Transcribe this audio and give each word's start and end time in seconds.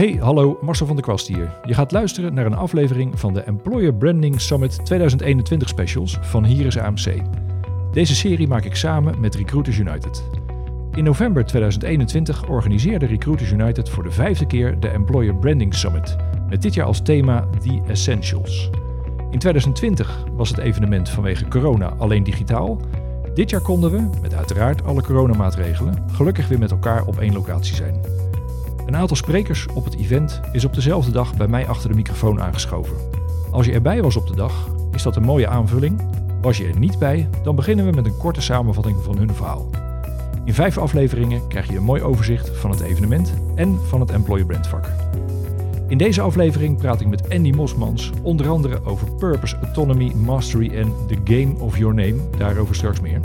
Hey, 0.00 0.16
hallo, 0.20 0.58
Marcel 0.60 0.86
van 0.86 0.96
der 0.96 1.04
Kwast 1.04 1.26
hier. 1.26 1.50
Je 1.64 1.74
gaat 1.74 1.92
luisteren 1.92 2.34
naar 2.34 2.46
een 2.46 2.54
aflevering 2.54 3.20
van 3.20 3.34
de 3.34 3.40
Employer 3.40 3.94
Branding 3.94 4.40
Summit 4.40 4.84
2021 4.84 5.68
specials 5.68 6.18
van 6.20 6.44
Hier 6.44 6.66
is 6.66 6.78
AMC. 6.78 7.22
Deze 7.92 8.14
serie 8.14 8.48
maak 8.48 8.64
ik 8.64 8.74
samen 8.74 9.20
met 9.20 9.34
Recruiters 9.34 9.78
United. 9.78 10.24
In 10.92 11.04
november 11.04 11.44
2021 11.44 12.48
organiseerde 12.48 13.06
Recruiters 13.06 13.50
United 13.50 13.88
voor 13.88 14.02
de 14.02 14.10
vijfde 14.10 14.46
keer 14.46 14.80
de 14.80 14.88
Employer 14.88 15.34
Branding 15.34 15.74
Summit, 15.74 16.16
met 16.48 16.62
dit 16.62 16.74
jaar 16.74 16.86
als 16.86 17.02
thema 17.02 17.48
The 17.58 17.80
Essentials. 17.88 18.70
In 19.30 19.38
2020 19.38 20.24
was 20.32 20.48
het 20.48 20.58
evenement 20.58 21.08
vanwege 21.08 21.48
corona 21.48 21.94
alleen 21.98 22.24
digitaal. 22.24 22.80
Dit 23.34 23.50
jaar 23.50 23.62
konden 23.62 23.90
we, 23.90 24.18
met 24.22 24.34
uiteraard 24.34 24.84
alle 24.84 25.02
coronamaatregelen, 25.02 26.04
gelukkig 26.12 26.48
weer 26.48 26.58
met 26.58 26.70
elkaar 26.70 27.04
op 27.04 27.18
één 27.18 27.32
locatie 27.32 27.74
zijn. 27.74 28.28
Een 28.90 28.96
aantal 28.96 29.16
sprekers 29.16 29.66
op 29.74 29.84
het 29.84 29.96
event 29.96 30.40
is 30.52 30.64
op 30.64 30.74
dezelfde 30.74 31.10
dag 31.10 31.36
bij 31.36 31.48
mij 31.48 31.66
achter 31.66 31.88
de 31.88 31.94
microfoon 31.94 32.42
aangeschoven. 32.42 32.96
Als 33.50 33.66
je 33.66 33.72
erbij 33.72 34.02
was 34.02 34.16
op 34.16 34.26
de 34.26 34.36
dag, 34.36 34.68
is 34.92 35.02
dat 35.02 35.16
een 35.16 35.22
mooie 35.22 35.48
aanvulling. 35.48 36.00
Was 36.40 36.58
je 36.58 36.66
er 36.66 36.78
niet 36.78 36.98
bij, 36.98 37.28
dan 37.42 37.56
beginnen 37.56 37.86
we 37.86 37.92
met 37.92 38.06
een 38.06 38.16
korte 38.16 38.40
samenvatting 38.40 38.96
van 39.02 39.16
hun 39.16 39.34
verhaal. 39.34 39.70
In 40.44 40.54
vijf 40.54 40.78
afleveringen 40.78 41.46
krijg 41.48 41.68
je 41.68 41.76
een 41.76 41.82
mooi 41.82 42.02
overzicht 42.02 42.48
van 42.58 42.70
het 42.70 42.80
evenement 42.80 43.34
en 43.54 43.78
van 43.86 44.00
het 44.00 44.10
employer 44.10 44.46
brand 44.46 44.66
vak. 44.66 44.84
In 45.88 45.98
deze 45.98 46.20
aflevering 46.20 46.76
praat 46.76 47.00
ik 47.00 47.06
met 47.06 47.30
Andy 47.30 47.50
Mosmans 47.50 48.10
onder 48.22 48.48
andere 48.48 48.84
over 48.84 49.14
purpose, 49.14 49.56
autonomy, 49.56 50.12
mastery 50.14 50.76
en 50.76 50.92
the 51.06 51.18
game 51.24 51.54
of 51.58 51.78
your 51.78 51.94
name. 51.94 52.16
Daarover 52.38 52.74
straks 52.74 53.00
meer. 53.00 53.20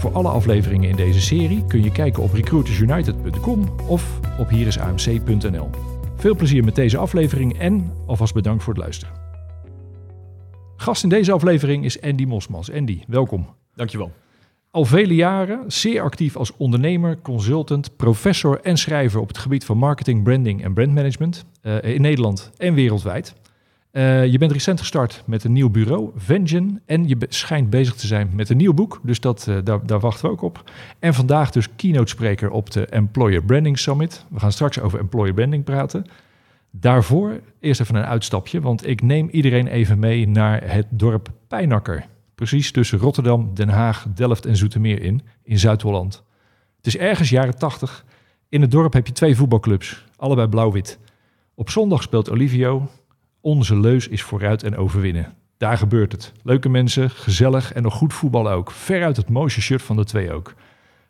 Voor 0.00 0.12
alle 0.12 0.28
afleveringen 0.28 0.88
in 0.88 0.96
deze 0.96 1.20
serie 1.20 1.64
kun 1.66 1.82
je 1.82 1.92
kijken 1.92 2.22
op 2.22 2.32
recruitersunited.com 2.32 3.64
of 3.86 4.20
op 4.38 4.48
hierisamc.nl. 4.48 5.70
Veel 6.16 6.34
plezier 6.34 6.64
met 6.64 6.74
deze 6.74 6.96
aflevering 6.96 7.58
en 7.58 7.92
alvast 8.06 8.34
bedankt 8.34 8.62
voor 8.62 8.72
het 8.72 8.82
luisteren. 8.82 9.14
Gast 10.76 11.02
in 11.02 11.08
deze 11.08 11.32
aflevering 11.32 11.84
is 11.84 12.00
Andy 12.00 12.24
Mosmans. 12.24 12.72
Andy, 12.72 13.00
welkom. 13.06 13.46
Dankjewel. 13.74 14.12
Al 14.70 14.84
vele 14.84 15.14
jaren 15.14 15.64
zeer 15.66 16.02
actief 16.02 16.36
als 16.36 16.56
ondernemer, 16.56 17.18
consultant, 17.22 17.96
professor 17.96 18.60
en 18.60 18.76
schrijver 18.76 19.20
op 19.20 19.28
het 19.28 19.38
gebied 19.38 19.64
van 19.64 19.78
marketing, 19.78 20.22
branding 20.22 20.64
en 20.64 20.74
brandmanagement 20.74 21.44
uh, 21.62 21.82
in 21.82 22.00
Nederland 22.00 22.50
en 22.56 22.74
wereldwijd. 22.74 23.34
Uh, 23.92 24.26
je 24.26 24.38
bent 24.38 24.52
recent 24.52 24.78
gestart 24.78 25.22
met 25.26 25.44
een 25.44 25.52
nieuw 25.52 25.70
bureau, 25.70 26.10
Vengeon, 26.16 26.80
en 26.86 27.08
je 27.08 27.16
schijnt 27.28 27.70
bezig 27.70 27.94
te 27.94 28.06
zijn 28.06 28.30
met 28.32 28.48
een 28.48 28.56
nieuw 28.56 28.74
boek, 28.74 29.00
dus 29.02 29.20
dat, 29.20 29.46
uh, 29.48 29.58
daar, 29.64 29.86
daar, 29.86 30.00
wachten 30.00 30.24
we 30.24 30.30
ook 30.30 30.42
op. 30.42 30.70
En 30.98 31.14
vandaag 31.14 31.50
dus 31.50 31.68
keynote 31.76 32.10
spreker 32.10 32.50
op 32.50 32.70
de 32.70 32.86
Employer 32.86 33.42
Branding 33.44 33.78
Summit. 33.78 34.24
We 34.28 34.40
gaan 34.40 34.52
straks 34.52 34.80
over 34.80 34.98
employer 34.98 35.34
branding 35.34 35.64
praten. 35.64 36.06
Daarvoor 36.70 37.40
eerst 37.60 37.80
even 37.80 37.94
een 37.94 38.04
uitstapje, 38.04 38.60
want 38.60 38.86
ik 38.86 39.02
neem 39.02 39.28
iedereen 39.28 39.66
even 39.66 39.98
mee 39.98 40.28
naar 40.28 40.72
het 40.72 40.86
dorp 40.90 41.28
Pijnakker 41.48 42.06
precies 42.40 42.72
tussen 42.72 42.98
Rotterdam, 42.98 43.50
Den 43.54 43.68
Haag, 43.68 44.06
Delft 44.14 44.46
en 44.46 44.56
Zoetermeer 44.56 45.02
in, 45.02 45.22
in 45.42 45.58
Zuid-Holland. 45.58 46.22
Het 46.76 46.86
is 46.86 46.96
ergens 46.96 47.30
jaren 47.30 47.58
80. 47.58 48.04
In 48.48 48.60
het 48.60 48.70
dorp 48.70 48.92
heb 48.92 49.06
je 49.06 49.12
twee 49.12 49.36
voetbalclubs, 49.36 50.04
allebei 50.16 50.48
blauw-wit. 50.48 50.98
Op 51.54 51.70
zondag 51.70 52.02
speelt 52.02 52.30
Olivio. 52.30 52.88
Onze 53.40 53.80
leus 53.80 54.08
is 54.08 54.22
vooruit 54.22 54.62
en 54.62 54.76
overwinnen. 54.76 55.34
Daar 55.56 55.78
gebeurt 55.78 56.12
het. 56.12 56.32
Leuke 56.42 56.68
mensen, 56.68 57.10
gezellig 57.10 57.72
en 57.72 57.82
nog 57.82 57.94
goed 57.94 58.12
voetbal 58.12 58.50
ook. 58.50 58.70
Veruit 58.70 59.16
het 59.16 59.28
mooiste 59.28 59.60
shirt 59.60 59.82
van 59.82 59.96
de 59.96 60.04
twee 60.04 60.32
ook. 60.32 60.54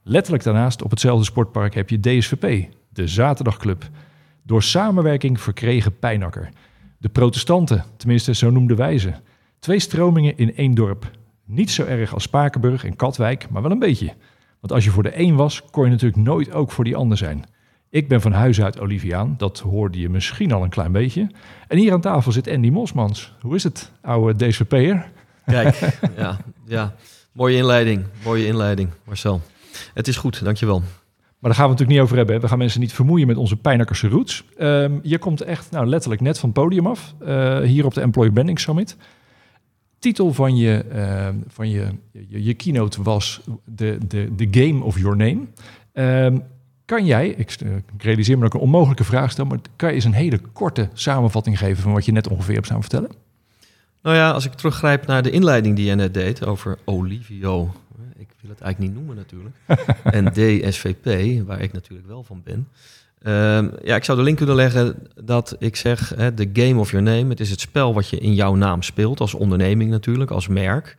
Letterlijk 0.03 0.45
daarnaast 0.45 0.83
op 0.83 0.91
hetzelfde 0.91 1.25
sportpark 1.25 1.75
heb 1.75 1.91
je 1.91 2.01
DSVP, 2.01 2.69
de 2.89 3.09
zaterdagclub. 3.09 3.89
Door 4.43 4.63
samenwerking 4.63 5.41
verkregen 5.41 5.99
Pijnakker. 5.99 6.49
De 6.99 7.09
protestanten, 7.09 7.85
tenminste 7.97 8.35
zo 8.35 8.51
noemden 8.51 8.77
wij 8.77 8.99
ze. 8.99 9.13
Twee 9.59 9.81
stromingen 9.81 10.37
in 10.37 10.57
één 10.57 10.75
dorp. 10.75 11.11
Niet 11.45 11.71
zo 11.71 11.85
erg 11.85 12.15
als 12.15 12.23
Spakenburg 12.23 12.85
en 12.85 12.97
Katwijk, 12.97 13.51
maar 13.51 13.63
wel 13.63 13.71
een 13.71 13.79
beetje. 13.79 14.15
Want 14.61 14.73
als 14.73 14.85
je 14.85 14.91
voor 14.91 15.03
de 15.03 15.19
een 15.19 15.37
was, 15.37 15.65
kon 15.71 15.85
je 15.85 15.91
natuurlijk 15.91 16.23
nooit 16.23 16.53
ook 16.53 16.71
voor 16.71 16.85
die 16.85 16.97
ander 16.97 17.17
zijn. 17.17 17.45
Ik 17.91 18.09
ben 18.09 18.21
van 18.21 18.33
huis 18.33 18.63
uit 18.63 18.81
Oliviaan, 18.81 19.35
dat 19.37 19.59
hoorde 19.59 19.99
je 19.99 20.09
misschien 20.09 20.53
al 20.53 20.63
een 20.63 20.71
klein 20.71 20.93
beetje. 20.93 21.31
En 21.69 21.79
hier 21.79 21.93
aan 21.93 22.01
tafel 22.01 22.33
zit 22.33 22.49
Andy 22.49 22.71
Mosmans. 22.71 23.35
Hoe 23.41 23.55
is 23.55 23.63
het, 23.63 23.93
oude 24.01 24.47
DSVP'er? 24.47 25.11
Kijk, 25.47 25.99
ja, 26.17 26.37
ja, 26.67 26.95
mooie 27.33 27.57
inleiding, 27.57 28.05
mooie 28.25 28.47
inleiding, 28.47 28.89
Marcel. 29.05 29.41
Het 29.95 30.09
is 30.09 30.17
goed, 30.17 30.45
dankjewel. 30.45 30.79
Maar 30.79 31.51
daar 31.51 31.55
gaan 31.55 31.65
we 31.65 31.71
het 31.71 31.79
natuurlijk 31.81 31.91
niet 31.91 32.01
over 32.01 32.17
hebben. 32.17 32.41
We 32.41 32.49
gaan 32.49 32.59
mensen 32.59 32.81
niet 32.81 32.93
vermoeien 32.93 33.27
met 33.27 33.37
onze 33.37 33.57
pijnakkerse 33.57 34.09
roots. 34.09 34.45
Um, 34.59 35.01
je 35.03 35.19
komt 35.19 35.41
echt 35.41 35.71
nou, 35.71 35.87
letterlijk 35.87 36.21
net 36.21 36.39
van 36.39 36.49
het 36.49 36.59
podium 36.59 36.87
af, 36.87 37.15
uh, 37.23 37.59
hier 37.59 37.85
op 37.85 37.95
de 37.95 38.01
Employee 38.01 38.33
Branding 38.33 38.61
Summit 38.61 38.97
titel 40.01 40.33
van 40.33 40.57
je, 40.57 40.85
uh, 40.95 41.29
van 41.47 41.71
je, 41.71 41.87
je, 42.13 42.45
je, 42.45 42.55
keynote 42.55 43.03
was 43.03 43.41
de, 43.65 43.99
de, 44.07 44.35
de 44.35 44.49
Game 44.51 44.85
of 44.85 44.99
Your 44.99 45.17
Name. 45.17 45.41
Uh, 46.33 46.41
kan 46.91 47.07
jij, 47.07 47.29
ik, 47.29 47.57
ik, 47.61 48.03
realiseer 48.03 48.35
me 48.35 48.43
dat 48.43 48.55
ik 48.55 48.61
een 48.61 48.67
onmogelijke 48.67 49.05
vraag 49.05 49.31
stel, 49.31 49.45
maar 49.45 49.59
kan 49.77 49.89
je 49.89 49.95
eens 49.95 50.05
een 50.05 50.13
hele 50.13 50.41
korte 50.53 50.89
samenvatting 50.93 51.59
geven 51.59 51.83
van 51.83 51.93
wat 51.93 52.05
je 52.05 52.13
net 52.13 52.29
ongeveer 52.29 52.55
hebt 52.55 52.67
staan 52.67 52.81
vertellen? 52.81 53.11
Nou 54.03 54.17
ja, 54.17 54.31
als 54.31 54.45
ik 54.45 54.53
teruggrijp 54.53 55.07
naar 55.07 55.23
de 55.23 55.31
inleiding 55.31 55.77
die 55.77 55.87
je 55.87 55.95
net 55.95 56.15
deed 56.15 56.47
over 56.47 56.79
Olivio, 56.85 57.75
ik 58.17 58.29
wil 58.41 58.51
het 58.51 58.61
eigenlijk 58.61 58.79
niet 58.79 58.95
noemen 58.95 59.17
natuurlijk, 59.17 59.57
en 60.17 60.25
DSVP, 60.33 61.07
waar 61.47 61.61
ik 61.61 61.73
natuurlijk 61.73 62.09
wel 62.09 62.23
van 62.23 62.43
ben. 62.45 62.69
Uh, 63.23 63.33
ja, 63.85 63.97
ik 63.97 64.05
zou 64.05 64.19
de 64.19 64.25
link 64.25 64.37
kunnen 64.37 64.55
leggen 64.55 65.07
dat 65.25 65.57
ik 65.59 65.77
zeg, 65.77 66.15
de 66.35 66.51
game 66.53 66.81
of 66.81 66.91
your 66.91 67.05
name, 67.05 67.29
het 67.29 67.41
is 67.41 67.51
het 67.51 67.61
spel 67.61 67.95
wat 67.95 68.09
je 68.09 68.19
in 68.19 68.35
jouw 68.35 68.55
naam 68.55 68.83
speelt, 68.83 69.21
als 69.21 69.35
onderneming 69.35 69.91
natuurlijk, 69.91 70.31
als 70.31 70.49
merk. 70.49 70.97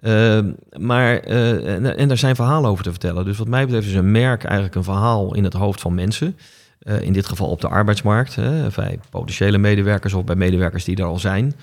Uh, 0.00 0.38
maar, 0.78 1.28
uh, 1.28 1.98
en, 2.00 2.08
daar 2.08 2.18
zijn 2.18 2.36
verhalen 2.36 2.70
over 2.70 2.84
te 2.84 2.90
vertellen. 2.90 3.24
Dus 3.24 3.38
wat 3.38 3.48
mij 3.48 3.64
betreft 3.64 3.86
is 3.86 3.94
een 3.94 4.10
merk 4.10 4.44
eigenlijk 4.44 4.74
een 4.74 4.84
verhaal 4.84 5.34
in 5.34 5.44
het 5.44 5.52
hoofd 5.52 5.80
van 5.80 5.94
mensen. 5.94 6.36
Uh, 6.82 7.00
in 7.00 7.12
dit 7.12 7.26
geval 7.26 7.48
op 7.48 7.60
de 7.60 7.68
arbeidsmarkt, 7.68 8.34
hè, 8.34 8.68
bij 8.76 8.98
potentiële 9.10 9.58
medewerkers 9.58 10.12
of 10.12 10.24
bij 10.24 10.34
medewerkers 10.34 10.84
die 10.84 10.96
er 10.96 11.04
al 11.04 11.18
zijn. 11.18 11.54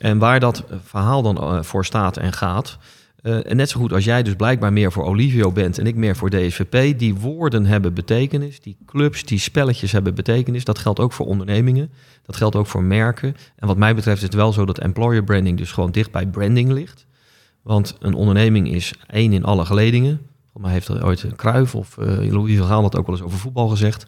En 0.00 0.18
waar 0.18 0.40
dat 0.40 0.64
verhaal 0.84 1.22
dan 1.22 1.64
voor 1.64 1.84
staat 1.84 2.16
en 2.16 2.32
gaat, 2.32 2.78
en 3.22 3.56
net 3.56 3.70
zo 3.70 3.80
goed 3.80 3.92
als 3.92 4.04
jij 4.04 4.22
dus 4.22 4.34
blijkbaar 4.34 4.72
meer 4.72 4.92
voor 4.92 5.04
Olivio 5.04 5.52
bent 5.52 5.78
en 5.78 5.86
ik 5.86 5.94
meer 5.94 6.16
voor 6.16 6.30
DSVP, 6.30 6.98
die 6.98 7.14
woorden 7.14 7.66
hebben 7.66 7.94
betekenis, 7.94 8.60
die 8.60 8.76
clubs, 8.86 9.24
die 9.24 9.38
spelletjes 9.38 9.92
hebben 9.92 10.14
betekenis. 10.14 10.64
Dat 10.64 10.78
geldt 10.78 11.00
ook 11.00 11.12
voor 11.12 11.26
ondernemingen, 11.26 11.90
dat 12.26 12.36
geldt 12.36 12.56
ook 12.56 12.66
voor 12.66 12.82
merken. 12.82 13.36
En 13.56 13.66
wat 13.66 13.76
mij 13.76 13.94
betreft 13.94 14.16
is 14.16 14.22
het 14.22 14.34
wel 14.34 14.52
zo 14.52 14.64
dat 14.64 14.78
employer 14.78 15.24
branding 15.24 15.58
dus 15.58 15.72
gewoon 15.72 15.90
dicht 15.90 16.10
bij 16.10 16.26
branding 16.26 16.72
ligt. 16.72 17.06
Want 17.66 17.96
een 17.98 18.14
onderneming 18.14 18.72
is 18.72 18.94
één 19.06 19.32
in 19.32 19.44
alle 19.44 19.64
geledingen. 19.64 20.20
Volgens 20.42 20.62
mij 20.62 20.72
heeft 20.72 20.88
er 20.88 21.04
ooit 21.04 21.22
een 21.22 21.36
Kruif 21.36 21.74
of 21.74 21.96
uh, 21.96 22.32
Louis 22.32 22.58
van 22.58 22.66
Gaal 22.66 22.82
dat 22.82 22.96
ook 22.96 23.06
wel 23.06 23.14
eens 23.14 23.24
over 23.24 23.38
voetbal 23.38 23.68
gezegd. 23.68 24.06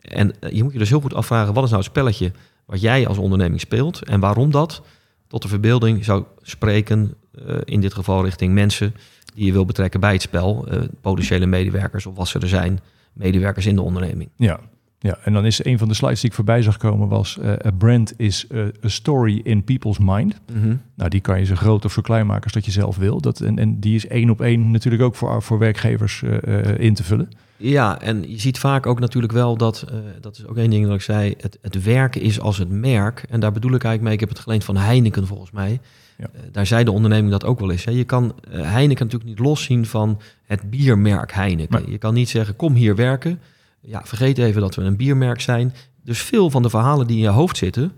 En 0.00 0.34
uh, 0.40 0.50
je 0.52 0.62
moet 0.62 0.72
je 0.72 0.78
dus 0.78 0.88
heel 0.88 1.00
goed 1.00 1.14
afvragen, 1.14 1.54
wat 1.54 1.64
is 1.64 1.70
nou 1.70 1.82
het 1.82 1.90
spelletje 1.90 2.32
wat 2.64 2.80
jij 2.80 3.06
als 3.06 3.18
onderneming 3.18 3.60
speelt 3.60 4.04
en 4.04 4.20
waarom 4.20 4.50
dat 4.50 4.82
tot 5.26 5.42
de 5.42 5.48
verbeelding 5.48 6.04
zou 6.04 6.24
spreken 6.42 7.14
uh, 7.46 7.56
in 7.64 7.80
dit 7.80 7.94
geval 7.94 8.24
richting 8.24 8.54
mensen 8.54 8.94
die 9.34 9.46
je 9.46 9.52
wil 9.52 9.64
betrekken 9.64 10.00
bij 10.00 10.12
het 10.12 10.22
spel, 10.22 10.68
potentiële 11.00 11.46
medewerkers 11.46 12.06
of 12.06 12.16
wat 12.16 12.28
ze 12.28 12.38
er 12.38 12.48
zijn, 12.48 12.80
medewerkers 13.12 13.66
in 13.66 13.74
de 13.74 13.82
onderneming. 13.82 14.30
Ja. 14.36 14.60
Ja, 15.00 15.18
en 15.24 15.32
dan 15.32 15.46
is 15.46 15.64
een 15.64 15.78
van 15.78 15.88
de 15.88 15.94
slides 15.94 16.20
die 16.20 16.30
ik 16.30 16.36
voorbij 16.36 16.62
zag 16.62 16.76
komen 16.76 17.08
was 17.08 17.38
uh, 17.40 17.52
a 17.66 17.70
brand 17.70 18.12
is 18.16 18.46
uh, 18.50 18.66
a 18.84 18.88
story 18.88 19.40
in 19.42 19.64
people's 19.64 19.98
mind. 19.98 20.40
Mm 20.52 20.62
-hmm. 20.62 20.80
Nou, 20.94 21.10
die 21.10 21.20
kan 21.20 21.38
je 21.38 21.44
zo 21.44 21.54
groot 21.54 21.84
of 21.84 21.92
zo 21.92 22.02
klein 22.02 22.26
maken 22.26 22.44
als 22.44 22.52
dat 22.52 22.64
je 22.64 22.70
zelf 22.70 22.96
wil. 22.96 23.20
Dat, 23.20 23.40
en, 23.40 23.58
en 23.58 23.80
die 23.80 23.94
is 23.94 24.06
één 24.06 24.30
op 24.30 24.40
één 24.40 24.70
natuurlijk 24.70 25.02
ook 25.02 25.14
voor, 25.14 25.42
voor 25.42 25.58
werkgevers 25.58 26.22
uh, 26.22 26.78
in 26.78 26.94
te 26.94 27.04
vullen. 27.04 27.28
Ja, 27.56 28.00
en 28.00 28.30
je 28.30 28.40
ziet 28.40 28.58
vaak 28.58 28.86
ook 28.86 29.00
natuurlijk 29.00 29.32
wel 29.32 29.56
dat, 29.56 29.84
dat 30.20 30.36
is 30.36 30.46
ook 30.46 30.56
één 30.56 30.70
ding 30.70 30.86
dat 30.86 30.94
ik 30.94 31.00
zei, 31.00 31.34
het, 31.40 31.58
het 31.62 31.82
werken 31.82 32.20
is 32.20 32.40
als 32.40 32.58
het 32.58 32.68
merk. 32.68 33.24
En 33.28 33.40
daar 33.40 33.52
bedoel 33.52 33.74
ik 33.74 33.84
eigenlijk 33.84 34.02
mee, 34.02 34.12
ik 34.12 34.20
heb 34.20 34.28
het 34.28 34.38
geleend 34.38 34.64
van 34.64 34.76
Heineken 34.76 35.26
volgens 35.26 35.50
mij. 35.50 35.80
Ja. 36.18 36.30
Daar 36.52 36.66
zei 36.66 36.84
de 36.84 36.90
onderneming 36.90 37.30
dat 37.30 37.44
ook 37.44 37.60
wel 37.60 37.70
eens. 37.70 37.84
Hè. 37.84 37.90
Je 37.90 38.04
kan 38.04 38.34
Heineken 38.50 39.04
natuurlijk 39.04 39.30
niet 39.30 39.46
loszien 39.46 39.86
van 39.86 40.20
het 40.44 40.70
biermerk 40.70 41.32
Heineken. 41.32 41.80
Maar... 41.80 41.90
Je 41.90 41.98
kan 41.98 42.14
niet 42.14 42.28
zeggen, 42.28 42.56
kom 42.56 42.74
hier 42.74 42.94
werken. 42.94 43.40
Ja, 43.80 44.02
vergeet 44.04 44.38
even 44.38 44.60
dat 44.60 44.74
we 44.74 44.82
een 44.82 44.96
biermerk 44.96 45.40
zijn. 45.40 45.74
Dus 46.02 46.22
veel 46.22 46.50
van 46.50 46.62
de 46.62 46.70
verhalen 46.70 47.06
die 47.06 47.16
in 47.16 47.22
je 47.22 47.28
hoofd 47.28 47.56
zitten, 47.56 47.92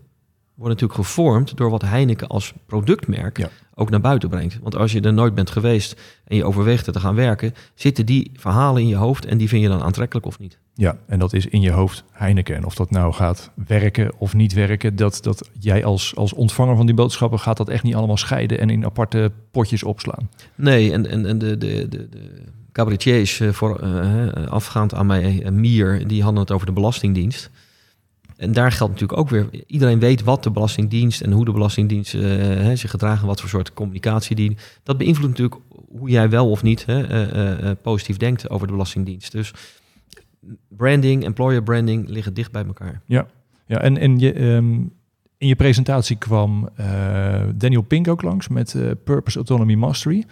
worden 0.54 0.78
natuurlijk 0.78 1.08
gevormd 1.08 1.56
door 1.56 1.70
wat 1.70 1.82
Heineken 1.82 2.28
als 2.28 2.52
productmerk 2.66 3.38
ja. 3.38 3.48
ook 3.74 3.90
naar 3.90 4.00
buiten 4.00 4.28
brengt. 4.28 4.58
Want 4.62 4.76
als 4.76 4.92
je 4.92 5.00
er 5.00 5.12
nooit 5.12 5.34
bent 5.34 5.50
geweest 5.50 6.00
en 6.24 6.36
je 6.36 6.44
overweegt 6.44 6.86
er 6.86 6.92
te 6.92 7.00
gaan 7.00 7.14
werken, 7.14 7.54
zitten 7.74 8.06
die 8.06 8.30
verhalen 8.34 8.82
in 8.82 8.88
je 8.88 8.96
hoofd 8.96 9.24
en 9.26 9.38
die 9.38 9.48
vind 9.48 9.62
je 9.62 9.68
dan 9.68 9.82
aantrekkelijk 9.82 10.26
of 10.26 10.38
niet. 10.38 10.58
Ja, 10.74 10.98
en 11.06 11.18
dat 11.18 11.32
is 11.32 11.46
in 11.46 11.60
je 11.60 11.70
hoofd 11.70 12.04
Heineken. 12.10 12.56
En 12.56 12.64
of 12.64 12.74
dat 12.74 12.90
nou 12.90 13.12
gaat 13.12 13.50
werken 13.66 14.12
of 14.18 14.34
niet 14.34 14.52
werken, 14.52 14.96
dat, 14.96 15.18
dat 15.22 15.50
jij 15.58 15.84
als, 15.84 16.16
als 16.16 16.32
ontvanger 16.32 16.76
van 16.76 16.86
die 16.86 16.94
boodschappen 16.94 17.38
gaat 17.38 17.56
dat 17.56 17.68
echt 17.68 17.82
niet 17.82 17.94
allemaal 17.94 18.16
scheiden 18.16 18.58
en 18.58 18.70
in 18.70 18.84
aparte 18.84 19.32
potjes 19.50 19.82
opslaan. 19.82 20.30
Nee, 20.54 20.92
en, 20.92 21.06
en, 21.10 21.26
en 21.26 21.38
de, 21.38 21.58
de, 21.58 21.88
de, 21.88 22.08
de 22.08 22.42
cabaretiers 22.72 23.42
voor, 23.50 23.80
uh, 23.84 24.46
afgaand 24.46 24.94
aan 24.94 25.06
mij, 25.06 25.42
uh, 25.42 25.50
Mier, 25.50 26.06
die 26.08 26.22
hadden 26.22 26.40
het 26.40 26.50
over 26.50 26.66
de 26.66 26.72
Belastingdienst. 26.72 27.50
En 28.36 28.52
daar 28.52 28.72
geldt 28.72 28.92
natuurlijk 28.92 29.20
ook 29.20 29.28
weer, 29.28 29.48
iedereen 29.66 29.98
weet 29.98 30.22
wat 30.22 30.42
de 30.42 30.50
Belastingdienst 30.50 31.20
en 31.20 31.32
hoe 31.32 31.44
de 31.44 31.52
Belastingdienst 31.52 32.12
hè, 32.12 32.76
zich 32.76 32.90
gedragen, 32.90 33.26
wat 33.26 33.40
voor 33.40 33.48
soort 33.48 33.72
communicatie 33.72 34.36
die. 34.36 34.56
Dat 34.82 34.98
beïnvloedt 34.98 35.38
natuurlijk 35.38 35.60
hoe 35.88 36.10
jij 36.10 36.30
wel 36.30 36.50
of 36.50 36.62
niet 36.62 36.86
hè, 36.86 37.76
positief 37.76 38.16
denkt 38.16 38.50
over 38.50 38.66
de 38.66 38.72
Belastingdienst. 38.72 39.32
Dus 39.32 39.52
branding, 40.68 41.24
employer 41.24 41.62
branding 41.62 42.08
liggen 42.08 42.34
dicht 42.34 42.52
bij 42.52 42.64
elkaar. 42.64 43.02
Ja, 43.06 43.26
ja 43.66 43.80
en, 43.80 44.18
je, 44.18 44.40
um, 44.42 44.92
in 45.38 45.48
je 45.48 45.56
presentatie 45.56 46.16
kwam 46.16 46.68
Daniel 47.54 47.82
Pink 47.82 48.08
ook 48.08 48.22
langs 48.22 48.48
met 48.48 48.76
Purpose 49.04 49.36
Autonomy 49.36 49.74
Mastery. 49.74 50.24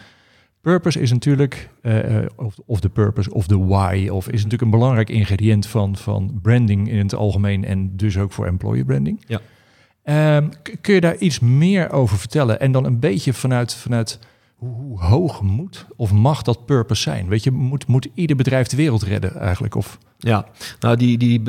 Purpose 0.68 1.00
is 1.00 1.12
natuurlijk, 1.12 1.68
uh, 1.82 2.26
of, 2.36 2.54
of 2.66 2.80
de 2.80 2.88
purpose 2.88 3.34
of 3.34 3.46
de 3.46 3.58
why, 3.58 4.08
of 4.08 4.26
is 4.26 4.34
natuurlijk 4.34 4.62
een 4.62 4.70
belangrijk 4.70 5.10
ingrediënt 5.10 5.66
van, 5.66 5.96
van 5.96 6.38
branding 6.42 6.90
in 6.90 6.98
het 6.98 7.14
algemeen 7.14 7.64
en 7.64 7.96
dus 7.96 8.18
ook 8.18 8.32
voor 8.32 8.46
employer 8.46 8.84
branding. 8.84 9.24
Ja. 9.26 10.36
Um, 10.36 10.50
kun 10.80 10.94
je 10.94 11.00
daar 11.00 11.16
iets 11.16 11.40
meer 11.40 11.90
over 11.90 12.18
vertellen 12.18 12.60
en 12.60 12.72
dan 12.72 12.84
een 12.84 12.98
beetje 12.98 13.32
vanuit, 13.32 13.74
vanuit 13.74 14.18
hoe, 14.54 14.74
hoe, 14.74 15.00
hoog 15.00 15.42
moet 15.42 15.86
of 15.96 16.12
mag 16.12 16.42
dat 16.42 16.66
purpose 16.66 17.02
zijn? 17.02 17.28
Weet 17.28 17.44
je, 17.44 17.50
moet, 17.50 17.86
moet 17.86 18.08
ieder 18.14 18.36
bedrijf 18.36 18.66
de 18.66 18.76
wereld 18.76 19.02
redden 19.02 19.36
eigenlijk? 19.36 19.74
Of? 19.74 19.98
Ja, 20.18 20.46
nou 20.80 20.96
die, 20.96 21.18
die, 21.18 21.42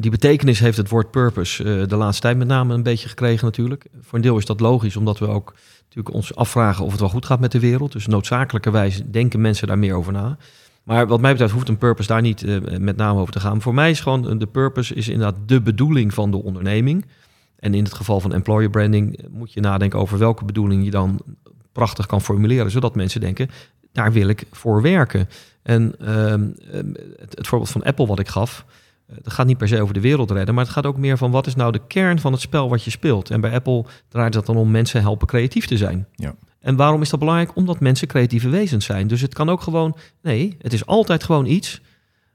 die 0.00 0.10
betekenis 0.10 0.58
heeft 0.58 0.76
het 0.76 0.88
woord 0.88 1.10
purpose 1.10 1.64
uh, 1.64 1.88
de 1.88 1.96
laatste 1.96 2.22
tijd 2.22 2.36
met 2.36 2.46
name 2.46 2.74
een 2.74 2.82
beetje 2.82 3.08
gekregen 3.08 3.44
natuurlijk. 3.44 3.86
Voor 4.00 4.14
een 4.14 4.24
deel 4.24 4.38
is 4.38 4.46
dat 4.46 4.60
logisch, 4.60 4.96
omdat 4.96 5.18
we 5.18 5.26
ook 5.26 5.54
natuurlijk 5.94 6.14
ons 6.14 6.34
afvragen 6.34 6.84
of 6.84 6.90
het 6.90 7.00
wel 7.00 7.08
goed 7.08 7.26
gaat 7.26 7.40
met 7.40 7.52
de 7.52 7.60
wereld. 7.60 7.92
Dus 7.92 8.06
noodzakelijkerwijs 8.06 9.02
denken 9.10 9.40
mensen 9.40 9.66
daar 9.66 9.78
meer 9.78 9.94
over 9.94 10.12
na. 10.12 10.36
Maar 10.82 11.06
wat 11.06 11.20
mij 11.20 11.30
betreft 11.30 11.52
hoeft 11.52 11.68
een 11.68 11.78
purpose 11.78 12.08
daar 12.08 12.20
niet 12.20 12.42
uh, 12.42 12.76
met 12.78 12.96
name 12.96 13.20
over 13.20 13.32
te 13.32 13.40
gaan. 13.40 13.62
Voor 13.62 13.74
mij 13.74 13.90
is 13.90 14.00
gewoon 14.00 14.38
de 14.38 14.46
purpose 14.46 14.94
is 14.94 15.08
inderdaad 15.08 15.38
de 15.46 15.60
bedoeling 15.60 16.14
van 16.14 16.30
de 16.30 16.42
onderneming. 16.42 17.06
En 17.58 17.74
in 17.74 17.84
het 17.84 17.94
geval 17.94 18.20
van 18.20 18.32
employer 18.32 18.70
branding 18.70 19.18
moet 19.30 19.52
je 19.52 19.60
nadenken 19.60 19.98
over 19.98 20.18
welke 20.18 20.44
bedoeling 20.44 20.84
je 20.84 20.90
dan 20.90 21.20
prachtig 21.72 22.06
kan 22.06 22.20
formuleren, 22.20 22.70
zodat 22.70 22.94
mensen 22.94 23.20
denken, 23.20 23.48
daar 23.92 24.12
wil 24.12 24.28
ik 24.28 24.44
voor 24.50 24.82
werken. 24.82 25.28
En 25.62 25.94
uh, 26.00 26.34
het, 27.18 27.36
het, 27.36 27.46
voorbeeld 27.46 27.70
van 27.70 27.82
Apple 27.82 28.06
wat 28.06 28.18
ik 28.18 28.28
gaf, 28.28 28.64
het 29.14 29.26
eh, 29.26 29.32
gaat 29.32 29.46
niet 29.46 29.58
per 29.58 29.68
se 29.68 29.82
over 29.82 29.94
de 29.94 30.00
wereld 30.00 30.30
redden, 30.30 30.54
maar 30.54 30.64
het 30.64 30.72
gaat 30.72 30.86
ook 30.86 30.96
meer 30.96 31.18
van 31.18 31.30
wat 31.30 31.46
is 31.46 31.54
nou 31.54 31.72
de 31.72 31.86
kern 31.86 32.20
van 32.20 32.32
het 32.32 32.40
spel 32.40 32.68
wat 32.68 32.84
je 32.84 32.90
speelt. 32.90 33.30
En 33.30 33.40
bij 33.40 33.52
Apple 33.52 33.84
draait 34.08 34.34
het 34.34 34.46
dan 34.46 34.56
om 34.56 34.70
mensen 34.70 35.00
helpen 35.00 35.26
creatief 35.26 35.66
te 35.66 35.76
zijn. 35.76 36.06
Ja. 36.14 36.34
En 36.60 36.76
waarom 36.76 37.02
is 37.02 37.10
dat 37.10 37.18
belangrijk? 37.18 37.56
Omdat 37.56 37.80
mensen 37.80 38.08
creatieve 38.08 38.48
wezens 38.48 38.84
zijn. 38.84 39.06
Dus 39.06 39.20
het 39.20 39.34
kan 39.34 39.48
ook 39.48 39.60
gewoon, 39.60 39.96
nee, 40.22 40.56
het 40.58 40.72
is 40.72 40.86
altijd 40.86 41.24
gewoon 41.24 41.46
iets 41.46 41.80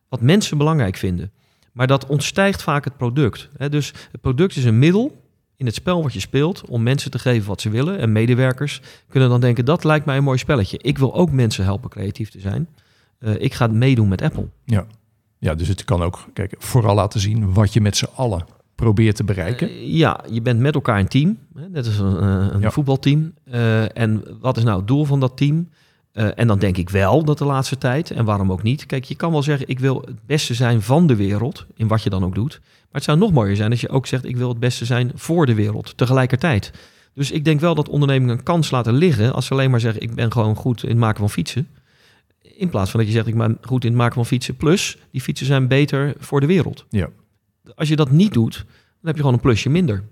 wat 0.10 0.22
mensen 0.22 0.58
belangrijk 0.58 0.96
vinden. 0.96 1.32
Maar 1.72 1.88
dat 1.88 2.06
ontstijgt 2.06 2.64
vaak 2.64 2.84
het 2.84 2.98
product. 2.98 3.50
Dus 3.70 3.94
het 4.12 4.22
product 4.22 4.56
is 4.56 4.66
een 4.66 4.80
middel 4.80 5.22
in 5.56 5.66
het 5.66 5.76
spel 5.76 6.04
wat 6.04 6.14
je 6.14 6.20
speelt 6.20 6.64
om 6.70 6.84
mensen 6.84 7.12
te 7.12 7.20
geven 7.20 7.48
wat 7.48 7.62
ze 7.62 7.70
willen. 7.70 8.00
En 8.00 8.12
medewerkers 8.12 8.82
kunnen 9.08 9.30
dan 9.30 9.42
denken, 9.42 9.66
dat 9.66 9.84
lijkt 9.84 10.06
mij 10.06 10.18
een 10.18 10.24
mooi 10.24 10.38
spelletje. 10.38 10.78
Ik 10.82 10.98
wil 10.98 11.16
ook 11.16 11.32
mensen 11.32 11.64
helpen 11.64 11.90
creatief 11.90 12.30
te 12.30 12.40
zijn. 12.40 12.68
Uh, 13.20 13.42
ik 13.42 13.54
ga 13.54 13.68
meedoen 13.68 14.08
met 14.08 14.22
Apple. 14.22 14.50
Ja. 14.66 14.86
Ja, 15.40 15.56
dus 15.56 15.68
het 15.68 15.84
kan 15.84 16.02
ook 16.02 16.26
kijk, 16.34 16.56
vooral 16.58 16.96
laten 16.96 17.20
zien 17.20 17.54
wat 17.54 17.74
je 17.74 17.82
met 17.82 17.98
z'n 17.98 18.08
allen 18.16 18.46
probeert 18.76 19.16
te 19.16 19.24
bereiken. 19.24 19.72
Uh, 19.72 19.94
ja, 19.94 20.24
je 20.30 20.42
bent 20.42 20.60
met 20.60 20.76
elkaar 20.76 21.00
een 21.00 21.08
team. 21.08 21.38
Dat 21.70 21.86
is 21.86 22.00
een, 22.00 22.24
een 22.54 22.62
ja. 22.62 22.72
voetbalteam. 22.72 23.34
Uh, 23.46 23.98
en 23.98 24.24
wat 24.42 24.58
is 24.58 24.64
nou 24.64 24.78
het 24.78 24.88
doel 24.88 25.06
van 25.06 25.20
dat 25.20 25.38
team? 25.38 25.70
en 26.36 26.48
dan 26.48 26.60
denk 26.60 26.78
ik 26.78 26.90
wel 26.90 27.24
dat 27.24 27.38
de 27.38 27.46
laatste 27.46 27.78
tijd, 27.78 28.12
en 28.12 28.26
waarom 28.26 28.52
ook 28.52 28.64
niet. 28.64 28.86
Kijk, 28.86 29.04
je 29.04 29.16
kan 29.16 29.32
wel 29.32 29.44
zeggen, 29.44 29.68
ik 29.68 29.80
wil 29.80 30.02
het 30.06 30.26
beste 30.26 30.54
zijn 30.54 30.82
van 30.82 31.08
de 31.08 31.16
wereld, 31.16 31.66
in 31.76 31.88
wat 31.88 32.04
je 32.04 32.10
dan 32.10 32.24
ook 32.24 32.36
doet. 32.36 32.60
Maar 32.62 32.88
het 32.92 33.04
zou 33.04 33.18
nog 33.18 33.32
mooier 33.32 33.56
zijn 33.56 33.72
als 33.72 33.82
je 33.82 33.90
ook 33.90 34.08
zegt: 34.08 34.26
ik 34.26 34.38
wil 34.38 34.50
het 34.50 34.60
beste 34.60 34.86
zijn 34.86 35.12
voor 35.16 35.46
de 35.46 35.54
wereld 35.54 35.98
tegelijkertijd. 35.98 36.72
Dus 37.14 37.32
ik 37.32 37.46
denk 37.46 37.60
wel 37.60 37.76
dat 37.76 37.90
ondernemingen 37.90 38.38
een 38.38 38.44
kans 38.44 38.72
laten 38.72 38.94
liggen 38.94 39.34
als 39.34 39.46
ze 39.46 39.54
alleen 39.54 39.72
maar 39.72 39.80
zeggen: 39.80 40.02
ik 40.02 40.16
ben 40.16 40.32
gewoon 40.32 40.56
goed 40.56 40.84
in 40.84 40.90
het 40.90 40.98
maken 40.98 41.20
van 41.20 41.30
fietsen. 41.30 41.68
In 42.58 42.70
plaats 42.70 42.92
van 42.92 43.00
dat 43.00 43.10
je 43.10 43.16
zegt: 43.16 43.28
ik 43.28 43.38
ben 43.38 43.58
goed 43.62 43.84
in 43.84 43.90
het 43.90 44.00
maken 44.00 44.16
van 44.16 44.26
fietsen. 44.26 44.56
Plus, 44.56 44.98
die 45.12 45.22
fietsen 45.22 45.46
zijn 45.46 45.68
beter 45.68 46.14
voor 46.18 46.40
de 46.40 46.46
wereld. 46.46 46.86
Ja. 46.90 47.10
Als 47.76 47.90
je 47.90 47.96
dat 47.96 48.12
niet 48.12 48.34
doet, 48.34 48.56
dan 48.56 48.66
heb 49.02 49.16
je 49.16 49.22
gewoon 49.22 49.34
een 49.34 49.40
plusje 49.40 49.70
minder. 49.70 50.04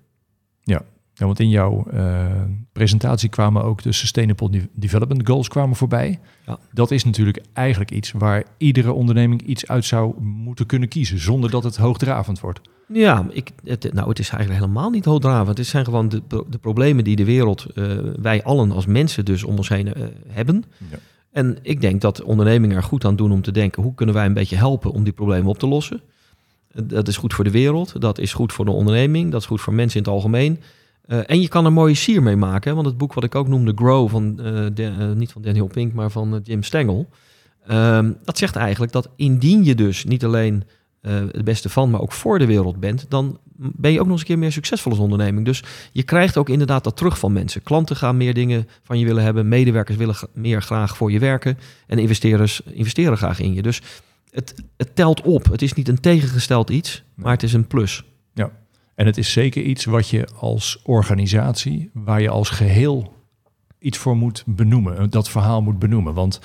Ja, 0.61 0.81
ja 1.13 1.25
want 1.25 1.39
in 1.39 1.49
jouw 1.49 1.85
uh, 1.93 2.25
presentatie 2.71 3.29
kwamen 3.29 3.63
ook 3.63 3.81
de 3.81 3.91
Sustainable 3.91 4.69
Development 4.73 5.27
Goals 5.27 5.47
kwamen 5.47 5.75
voorbij. 5.75 6.19
Ja. 6.45 6.59
Dat 6.71 6.91
is 6.91 7.03
natuurlijk 7.03 7.41
eigenlijk 7.53 7.91
iets 7.91 8.11
waar 8.11 8.43
iedere 8.57 8.91
onderneming 8.91 9.41
iets 9.41 9.67
uit 9.67 9.85
zou 9.85 10.21
moeten 10.21 10.65
kunnen 10.65 10.89
kiezen, 10.89 11.19
zonder 11.19 11.49
dat 11.49 11.63
het 11.63 11.77
hoogdravend 11.77 12.39
wordt. 12.39 12.59
Ja, 12.87 13.27
ik, 13.29 13.51
het, 13.63 13.93
nou, 13.93 14.09
het 14.09 14.19
is 14.19 14.29
eigenlijk 14.29 14.61
helemaal 14.61 14.89
niet 14.89 15.05
hoogdravend. 15.05 15.57
Het 15.57 15.67
zijn 15.67 15.85
gewoon 15.85 16.09
de, 16.09 16.21
de 16.27 16.57
problemen 16.61 17.03
die 17.03 17.15
de 17.15 17.25
wereld, 17.25 17.65
uh, 17.73 17.97
wij 18.21 18.43
allen 18.43 18.71
als 18.71 18.85
mensen 18.85 19.25
dus 19.25 19.43
om 19.43 19.57
ons 19.57 19.69
heen 19.69 19.87
uh, 19.87 19.93
hebben. 20.27 20.63
Ja. 20.91 20.97
En 21.35 21.57
ik 21.61 21.81
denk 21.81 22.01
dat 22.01 22.21
ondernemingen 22.23 22.75
er 22.75 22.83
goed 22.83 23.05
aan 23.05 23.15
doen 23.15 23.31
om 23.31 23.41
te 23.41 23.51
denken, 23.51 23.83
hoe 23.83 23.93
kunnen 23.95 24.15
wij 24.15 24.25
een 24.25 24.33
beetje 24.33 24.55
helpen 24.55 24.91
om 24.91 25.03
die 25.03 25.13
problemen 25.13 25.49
op 25.49 25.59
te 25.59 25.67
lossen? 25.67 26.01
Dat 26.83 27.07
is 27.07 27.17
goed 27.17 27.33
voor 27.33 27.43
de 27.43 27.51
wereld, 27.51 28.01
dat 28.01 28.19
is 28.19 28.33
goed 28.33 28.53
voor 28.53 28.65
de 28.65 28.71
onderneming, 28.71 29.31
dat 29.31 29.41
is 29.41 29.47
goed 29.47 29.61
voor 29.61 29.73
mensen 29.73 29.97
in 29.99 30.05
het 30.05 30.13
algemeen. 30.13 30.59
Uh, 31.07 31.19
en 31.25 31.41
je 31.41 31.47
kan 31.47 31.65
er 31.65 31.73
mooie 31.73 31.93
sier 31.93 32.23
mee 32.23 32.35
maken. 32.35 32.75
Want 32.75 32.87
het 32.87 32.97
boek 32.97 33.13
wat 33.13 33.23
ik 33.23 33.35
ook 33.35 33.47
noemde, 33.47 33.71
Grow, 33.75 34.09
van, 34.09 34.35
de, 34.35 34.93
uh, 34.99 35.11
niet 35.11 35.31
van 35.31 35.41
Daniel 35.41 35.67
Pink, 35.67 35.93
maar 35.93 36.11
van 36.11 36.41
Jim 36.43 36.63
Stengel. 36.63 37.09
Ehm, 37.67 38.11
dat 38.23 38.37
zegt 38.37 38.55
eigenlijk 38.55 38.91
dat 38.91 39.09
indien 39.15 39.63
je 39.63 39.75
dus 39.75 40.03
niet 40.03 40.25
alleen 40.25 40.63
het 41.11 41.43
beste 41.43 41.69
van, 41.69 41.89
maar 41.89 42.01
ook 42.01 42.11
voor 42.11 42.39
de 42.39 42.45
wereld 42.45 42.79
bent, 42.79 43.05
dan 43.09 43.39
ben 43.57 43.91
je 43.91 43.99
ook 43.99 44.05
nog 44.05 44.11
eens 44.11 44.21
een 44.21 44.27
keer 44.27 44.39
meer 44.39 44.51
succesvol 44.51 44.91
als 44.91 45.01
onderneming. 45.01 45.45
Dus 45.45 45.63
je 45.91 46.03
krijgt 46.03 46.37
ook 46.37 46.49
inderdaad 46.49 46.83
dat 46.83 46.97
terug 46.97 47.19
van 47.19 47.33
mensen. 47.33 47.63
Klanten 47.63 47.95
gaan 47.95 48.17
meer 48.17 48.33
dingen 48.33 48.67
van 48.83 48.99
je 48.99 49.05
willen 49.05 49.23
hebben, 49.23 49.47
medewerkers 49.47 49.97
willen 49.97 50.15
meer 50.33 50.61
graag 50.61 50.97
voor 50.97 51.11
je 51.11 51.19
werken 51.19 51.57
en 51.87 51.97
investeerders 51.97 52.61
investeren 52.61 53.17
graag 53.17 53.39
in 53.39 53.53
je. 53.53 53.61
Dus 53.61 53.81
het, 54.29 54.63
het 54.77 54.95
telt 54.95 55.21
op. 55.21 55.45
Het 55.45 55.61
is 55.61 55.73
niet 55.73 55.87
een 55.87 55.99
tegengesteld 55.99 56.69
iets, 56.69 57.03
maar 57.13 57.31
het 57.31 57.43
is 57.43 57.53
een 57.53 57.67
plus. 57.67 58.03
Ja. 58.33 58.51
En 58.95 59.05
het 59.05 59.17
is 59.17 59.31
zeker 59.31 59.63
iets 59.63 59.85
wat 59.85 60.09
je 60.09 60.27
als 60.39 60.79
organisatie, 60.83 61.89
waar 61.93 62.21
je 62.21 62.29
als 62.29 62.49
geheel 62.49 63.13
iets 63.79 63.97
voor 63.97 64.15
moet 64.15 64.43
benoemen, 64.45 65.09
dat 65.09 65.29
verhaal 65.29 65.61
moet 65.61 65.79
benoemen. 65.79 66.13
Want 66.13 66.39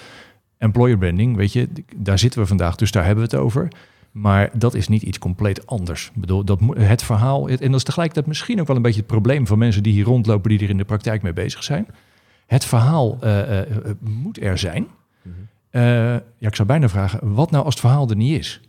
employer 0.59 0.99
branding, 0.99 1.37
weet 1.37 1.53
je, 1.53 1.69
daar 1.97 2.19
zitten 2.19 2.41
we 2.41 2.47
vandaag, 2.47 2.77
dus 2.77 2.91
daar 2.91 3.05
hebben 3.05 3.25
we 3.25 3.37
het 3.37 3.45
over. 3.45 3.69
Maar 4.11 4.51
dat 4.59 4.75
is 4.75 4.89
niet 4.89 5.03
iets 5.03 5.19
compleet 5.19 5.67
anders. 5.67 6.11
Ik 6.15 6.21
bedoel, 6.21 6.45
dat, 6.45 6.61
het 6.75 7.03
verhaal, 7.03 7.49
en 7.49 7.59
dat 7.59 7.75
is 7.75 7.85
tegelijkertijd 7.85 8.27
misschien 8.27 8.61
ook 8.61 8.67
wel 8.67 8.77
een 8.77 8.83
beetje 8.83 8.99
het 9.01 9.09
probleem 9.09 9.47
van 9.47 9.59
mensen 9.59 9.83
die 9.83 9.93
hier 9.93 10.05
rondlopen, 10.05 10.51
die 10.51 10.61
er 10.61 10.71
in 10.71 10.77
de 10.77 10.85
praktijk 10.85 11.23
mee 11.23 11.33
bezig 11.33 11.65
zijn. 11.65 11.87
Het 12.47 12.65
verhaal 12.65 13.19
uh, 13.25 13.61
uh, 13.61 13.67
moet 14.01 14.43
er 14.43 14.59
zijn. 14.59 14.87
-hmm. 15.23 15.49
ja, 16.39 16.49
ik 16.49 16.55
zou 16.55 16.69
bijna 16.69 16.89
vragen, 16.89 17.35
wat 17.35 17.51
nou 17.51 17.65
als 17.65 17.75
het 17.75 17.83
verhaal 17.83 18.11
er 18.11 18.17
niet 18.17 18.39
is? 18.39 18.61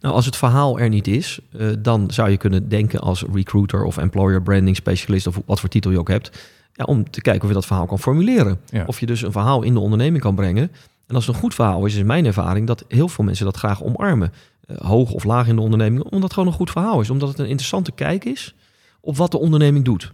Nou, 0.00 0.14
als 0.14 0.26
het 0.26 0.36
verhaal 0.36 0.78
er 0.78 0.88
niet 0.88 1.06
is, 1.06 1.40
dan 1.78 2.10
zou 2.10 2.30
je 2.30 2.36
kunnen 2.36 2.68
denken 2.68 3.00
als 3.00 3.24
recruiter 3.32 3.84
of 3.84 3.96
employer 3.96 4.42
branding 4.42 4.76
specialist 4.76 5.26
of 5.26 5.40
wat 5.46 5.60
voor 5.60 5.68
titel 5.68 5.90
je 5.90 5.98
ook 5.98 6.08
hebt, 6.08 6.50
ja, 6.72 6.84
om 6.84 7.10
te 7.10 7.20
kijken 7.20 7.42
of 7.42 7.48
je 7.48 7.54
dat 7.54 7.66
verhaal 7.66 7.86
kan 7.86 7.98
formuleren. 7.98 8.60
Ja. 8.66 8.84
Of 8.86 9.00
je 9.00 9.06
dus 9.06 9.22
een 9.22 9.32
verhaal 9.32 9.62
in 9.62 9.74
de 9.74 9.80
onderneming 9.80 10.22
kan 10.22 10.34
brengen. 10.34 10.70
En 11.06 11.14
als 11.14 11.26
het 11.26 11.34
een 11.34 11.40
goed 11.40 11.54
verhaal 11.54 11.86
is, 11.86 11.94
is 11.94 12.02
mijn 12.02 12.26
ervaring 12.26 12.66
dat 12.66 12.84
heel 12.88 13.08
veel 13.08 13.24
mensen 13.24 13.44
dat 13.44 13.56
graag 13.56 13.82
omarmen. 13.82 14.32
Uh, 14.66 14.76
hoog 14.76 15.12
of 15.12 15.24
laag 15.24 15.48
in 15.48 15.56
de 15.56 15.62
onderneming, 15.62 16.02
omdat 16.02 16.22
het 16.22 16.32
gewoon 16.32 16.48
een 16.48 16.54
goed 16.54 16.70
verhaal 16.70 17.00
is. 17.00 17.10
Omdat 17.10 17.28
het 17.28 17.38
een 17.38 17.46
interessante 17.46 17.92
kijk 17.92 18.24
is 18.24 18.54
op 19.00 19.16
wat 19.16 19.30
de 19.30 19.38
onderneming 19.38 19.84
doet. 19.84 20.12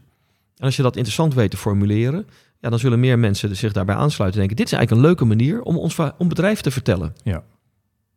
En 0.56 0.64
als 0.64 0.76
je 0.76 0.82
dat 0.82 0.96
interessant 0.96 1.34
weet 1.34 1.50
te 1.50 1.56
formuleren, 1.56 2.26
ja, 2.60 2.70
dan 2.70 2.78
zullen 2.78 3.00
meer 3.00 3.18
mensen 3.18 3.56
zich 3.56 3.72
daarbij 3.72 3.94
aansluiten 3.94 4.40
en 4.40 4.46
denken, 4.46 4.56
dit 4.56 4.66
is 4.66 4.78
eigenlijk 4.78 5.02
een 5.02 5.08
leuke 5.08 5.24
manier 5.24 5.62
om 5.62 5.76
ons 5.76 5.98
om 6.18 6.28
bedrijf 6.28 6.60
te 6.60 6.70
vertellen. 6.70 7.14
Ja. 7.22 7.42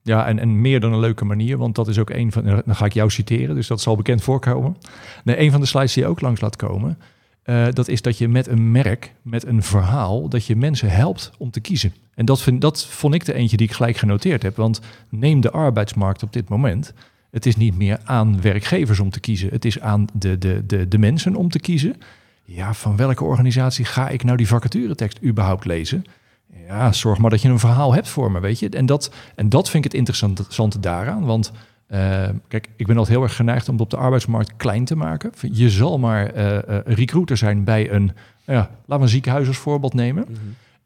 Ja, 0.02 0.28
en, 0.28 0.40
en 0.40 0.62
meer 0.62 0.80
dan 0.80 0.94
een 0.94 1.00
leuke 1.00 1.26
manier, 1.26 1.58
want 1.58 1.76
dat 1.76 1.88
is 1.88 2.00
ook 2.00 2.10
een 2.10 2.32
van. 2.32 2.44
Dan 2.44 2.76
ga 2.76 2.86
ik 2.86 2.94
jou 2.94 3.10
citeren, 3.10 3.56
dus 3.56 3.68
dat 3.68 3.82
zal 3.82 3.96
bekend 3.96 4.24
voorkomen. 4.24 4.78
Nee, 5.24 5.40
een 5.40 5.52
van 5.52 5.60
de 5.60 5.66
slides 5.66 5.94
die 5.94 6.04
je 6.04 6.10
ook 6.10 6.22
langs 6.22 6.42
laat 6.42 6.56
komen, 6.56 6.98
uh, 7.46 7.68
dat 7.74 7.88
is 7.88 8.02
dat 8.02 8.18
je 8.18 8.28
met 8.28 8.48
een 8.48 8.72
merk, 8.72 9.14
met 9.22 9.46
een 9.46 9.64
verhaal, 9.64 10.30
dat 10.30 10.46
je 10.46 10.56
mensen 10.56 10.90
helpt 10.90 11.32
om 11.38 11.52
te 11.52 11.60
kiezen. 11.60 11.94
En 12.16 12.26
dat, 12.26 12.42
vind, 12.42 12.62
dat 12.62 12.86
vond 12.86 13.14
ik 13.14 13.26
de 13.26 13.34
eentje 13.34 13.58
die 13.58 13.68
ik 13.68 13.74
gelijk 13.74 13.98
genoteerd 13.98 14.44
heb. 14.44 14.56
Want 14.56 14.82
neem 15.10 15.42
de 15.42 15.52
arbeidsmarkt 15.52 16.24
op 16.24 16.34
dit 16.34 16.50
moment. 16.50 16.94
Het 17.32 17.46
is 17.46 17.56
niet 17.56 17.78
meer 17.78 18.00
aan 18.04 18.42
werkgevers 18.42 19.00
om 19.00 19.10
te 19.10 19.20
kiezen. 19.20 19.50
Het 19.50 19.66
is 19.66 19.80
aan 19.80 20.08
de, 20.14 20.38
de, 20.38 20.66
de, 20.66 20.88
de 20.88 20.98
mensen 20.98 21.36
om 21.36 21.50
te 21.50 21.60
kiezen. 21.60 21.96
Ja, 22.46 22.74
van 22.74 22.96
welke 22.96 23.24
organisatie 23.24 23.86
ga 23.86 24.10
ik 24.10 24.24
nou 24.24 24.38
die 24.38 24.48
vacaturetekst 24.48 25.24
überhaupt 25.24 25.66
lezen? 25.66 26.04
Ja, 26.68 26.92
zorg 26.92 27.18
maar 27.18 27.30
dat 27.30 27.42
je 27.42 27.50
een 27.50 27.60
verhaal 27.60 27.94
hebt 27.94 28.08
voor 28.08 28.32
me, 28.32 28.40
weet 28.40 28.60
je. 28.60 28.70
En 28.70 28.86
dat, 28.86 29.12
en 29.36 29.50
dat 29.50 29.70
vind 29.70 29.86
ik 29.86 29.92
het 29.92 30.00
interessante 30.00 30.80
daaraan. 30.80 31.26
Want 31.26 31.52
uh, 31.90 32.30
kijk, 32.48 32.70
ik 32.76 32.88
ben 32.88 32.98
altijd 32.98 33.16
heel 33.16 33.26
erg 33.26 33.36
geneigd 33.36 33.68
om 33.68 33.74
het 33.74 33.84
op 33.84 33.90
de 33.90 33.98
arbeidsmarkt 33.98 34.54
klein 34.58 34.86
te 34.86 34.96
maken. 34.96 35.32
Je 35.52 35.70
zal 35.70 36.00
maar 36.00 36.36
uh, 36.38 36.58
recruiter 36.86 37.38
zijn 37.38 37.64
bij 37.64 37.92
een, 37.92 38.12
ja, 38.46 38.54
laten 38.56 38.98
we 38.98 39.02
een 39.02 39.10
ziekenhuis 39.10 39.48
als 39.48 39.58
voorbeeld 39.58 39.94
nemen. 39.94 40.26
Mm 40.28 40.36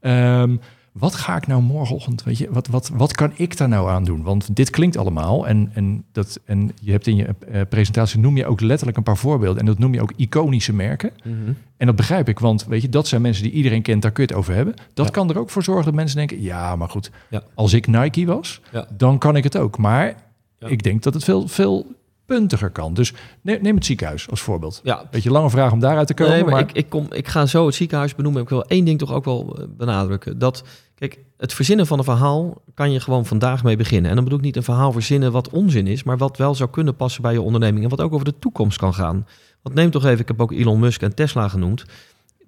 -hmm. 0.02 0.12
um, 0.12 0.60
wat 0.92 1.16
ga 1.16 1.36
ik 1.36 1.48
nou 1.48 1.62
morgenochtend, 1.62 2.24
weet 2.24 2.38
je, 2.38 2.48
wat, 2.52 2.68
wat, 2.68 2.92
wat 2.94 3.14
kan 3.16 3.32
ik 3.36 3.58
daar 3.58 3.68
nou 3.68 3.90
aan 3.90 4.04
doen? 4.04 4.24
Want 4.24 4.56
dit 4.56 4.70
klinkt 4.70 4.98
allemaal 4.98 5.48
en, 5.48 5.70
en, 5.74 6.04
dat, 6.12 6.40
en 6.46 6.72
je 6.82 6.92
hebt 6.92 7.08
in 7.08 7.16
je 7.16 7.36
uh, 7.52 7.62
presentatie, 7.70 8.20
noem 8.20 8.38
je 8.38 8.46
ook 8.46 8.62
letterlijk 8.62 8.98
een 8.98 9.04
paar 9.04 9.18
voorbeelden 9.18 9.60
en 9.60 9.66
dat 9.66 9.78
noem 9.80 9.94
je 9.94 10.02
ook 10.02 10.14
iconische 10.16 10.74
merken. 10.74 11.12
Mhm. 11.24 11.36
En 11.78 11.86
dat 11.86 11.96
begrijp 11.96 12.30
ik, 12.30 12.40
want 12.40 12.66
weet 12.66 12.82
je, 12.82 12.90
dat 12.90 13.08
zijn 13.08 13.22
mensen 13.22 13.44
die 13.44 13.52
iedereen 13.52 13.82
kent, 13.82 14.02
daar 14.02 14.12
kun 14.12 14.24
je 14.24 14.30
het 14.30 14.40
over 14.40 14.54
hebben. 14.54 14.74
Dat 14.94 15.06
Ja. 15.06 15.12
kan 15.12 15.30
er 15.30 15.40
ook 15.40 15.50
voor 15.50 15.64
zorgen 15.64 15.86
dat 15.86 15.94
mensen 15.94 16.18
denken, 16.18 16.42
ja, 16.42 16.76
maar 16.76 16.90
goed, 16.90 17.12
Ja. 17.30 17.42
als 17.54 17.74
ik 17.74 17.88
Nike 17.88 18.26
was, 18.26 18.62
Ja. 18.72 18.88
dan 18.98 19.18
kan 19.18 19.36
ik 19.36 19.44
het 19.44 19.58
ook. 19.58 19.78
Maar 19.78 20.16
Ja. 20.60 20.68
ik 20.68 20.84
denk 20.84 21.04
dat 21.04 21.14
het 21.14 21.24
veel, 21.24 21.48
veel 21.48 21.88
puntiger 22.30 22.70
kan. 22.70 22.94
Dus 22.94 23.14
neem, 23.42 23.62
neem 23.62 23.76
het 23.76 23.86
ziekenhuis 23.86 24.30
als 24.30 24.42
voorbeeld. 24.42 24.80
Ja, 24.84 25.08
Beetje 25.12 25.32
lange 25.32 25.50
vraag 25.50 25.72
om 25.72 25.80
daaruit 25.80 26.08
te 26.08 26.14
komen, 26.14 26.34
Nee, 26.34 26.44
maar, 26.44 26.52
maar, 26.52 26.62
Ik, 26.62 26.72
ik, 26.72 26.90
kom, 26.90 27.08
ik 27.14 27.28
ga 27.28 27.46
zo 27.46 27.66
het 27.66 27.76
ziekenhuis 27.76 28.16
benoemen. 28.16 28.42
Ik 28.42 28.50
wil 28.50 28.64
één 28.64 28.86
ding 28.86 29.00
toch 29.00 29.12
ook 29.12 29.26
wel 29.26 29.58
eh, 29.58 29.66
benadrukken. 29.78 30.40
Dat, 30.40 30.64
kijk, 30.96 31.20
het 31.38 31.54
verzinnen 31.54 31.88
van 31.88 31.98
een 31.98 32.04
verhaal 32.04 32.62
kan 32.74 32.92
je 32.92 33.00
gewoon 33.00 33.26
vandaag 33.26 33.64
mee 33.64 33.78
beginnen. 33.78 34.10
En 34.10 34.16
dan 34.16 34.24
bedoel 34.24 34.40
ik 34.40 34.46
niet 34.46 34.56
een 34.56 34.64
verhaal 34.64 34.92
verzinnen 34.92 35.32
wat 35.32 35.50
onzin 35.50 35.88
is, 35.88 36.04
maar 36.04 36.18
wat 36.18 36.38
wel 36.38 36.56
zou 36.56 36.70
kunnen 36.70 36.96
passen 36.96 37.22
bij 37.22 37.34
je 37.34 37.42
onderneming 37.42 37.84
en 37.84 37.90
wat 37.90 38.02
ook 38.02 38.14
over 38.14 38.26
de 38.26 38.40
toekomst 38.40 38.78
kan 38.78 38.94
gaan. 38.94 39.28
Want 39.62 39.76
neem 39.76 39.92
toch 39.92 40.06
even, 40.06 40.20
ik 40.20 40.28
heb 40.28 40.42
ook 40.42 40.52
Elon 40.52 40.80
Musk 40.80 41.02
en 41.02 41.16
Tesla 41.16 41.48
genoemd. 41.48 41.86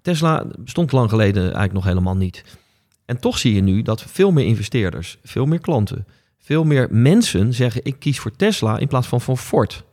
Tesla 0.02 0.46
bestond 0.60 0.92
lang 0.92 1.10
geleden 1.10 1.42
eigenlijk 1.44 1.74
nog 1.74 1.84
helemaal 1.84 2.16
niet. 2.16 2.44
En 3.06 3.20
toch 3.20 3.38
zie 3.38 3.54
je 3.54 3.62
nu 3.62 3.82
dat 3.82 4.02
veel 4.02 4.32
meer 4.32 4.46
investeerders, 4.46 5.18
veel 5.24 5.46
meer 5.46 5.60
klanten, 5.60 6.06
veel 6.42 6.64
meer 6.64 6.88
mensen 6.92 7.54
zeggen: 7.54 7.82
ik 7.84 7.96
kies 8.00 8.20
voor 8.20 8.36
Tesla 8.36 8.78
in 8.78 8.88
plaats 8.88 9.08
van 9.08 9.22
voor 9.22 9.38
Ford. 9.38 9.84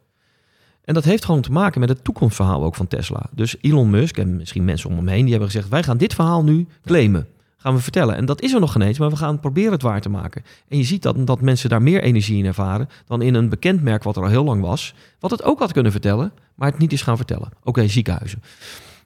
En 0.85 0.95
dat 0.95 1.05
heeft 1.05 1.25
gewoon 1.25 1.41
te 1.41 1.53
maken 1.53 1.81
met 1.81 1.89
het 1.89 2.05
toekomstverhaal 2.05 2.65
ook 2.65 2.75
van 2.75 2.87
Tesla. 2.87 3.27
Dus 3.33 3.57
Elon 3.61 3.91
Musk 3.91 4.19
en 4.19 4.37
misschien 4.37 4.65
mensen 4.65 4.91
om 4.91 4.97
hem 4.97 5.09
heen, 5.09 5.23
die 5.23 5.31
hebben 5.31 5.51
gezegd: 5.51 5.69
wij 5.69 5.83
gaan 5.83 5.97
dit 5.97 6.15
verhaal 6.15 6.45
nu 6.45 6.67
claimen. 6.85 7.27
Gaan 7.61 7.75
we 7.75 7.81
vertellen. 7.81 8.17
En 8.17 8.25
dat 8.25 8.43
is 8.43 8.53
er 8.53 8.61
nog 8.61 8.73
geen 8.73 8.83
eens, 8.83 8.99
maar 8.99 9.11
we 9.11 9.17
gaan 9.17 9.41
proberen 9.41 9.73
het 9.73 9.83
waar 9.83 10.01
te 10.01 10.09
maken. 10.09 10.43
En 10.69 10.79
je 10.79 10.85
ziet 10.85 11.03
dat, 11.03 11.27
dat 11.27 11.41
mensen 11.41 11.71
daar 11.71 11.83
meer 11.83 12.03
energie 12.03 12.39
in 12.39 12.45
ervaren 12.45 12.89
dan 13.07 13.23
in 13.23 13.35
een 13.35 13.49
bekend 13.49 13.83
merk 13.83 14.03
wat 14.03 14.17
er 14.17 14.23
al 14.23 14.29
heel 14.29 14.45
lang 14.45 14.63
was. 14.63 14.95
Wat 15.21 15.31
het 15.31 15.43
ook 15.43 15.59
had 15.59 15.73
kunnen 15.73 15.93
vertellen, 15.93 16.33
maar 16.55 16.71
het 16.71 16.79
niet 16.79 16.93
is 16.93 17.03
gaan 17.03 17.17
vertellen. 17.17 17.49
Oké, 17.65 17.89
ziekenhuizen. 17.89 18.43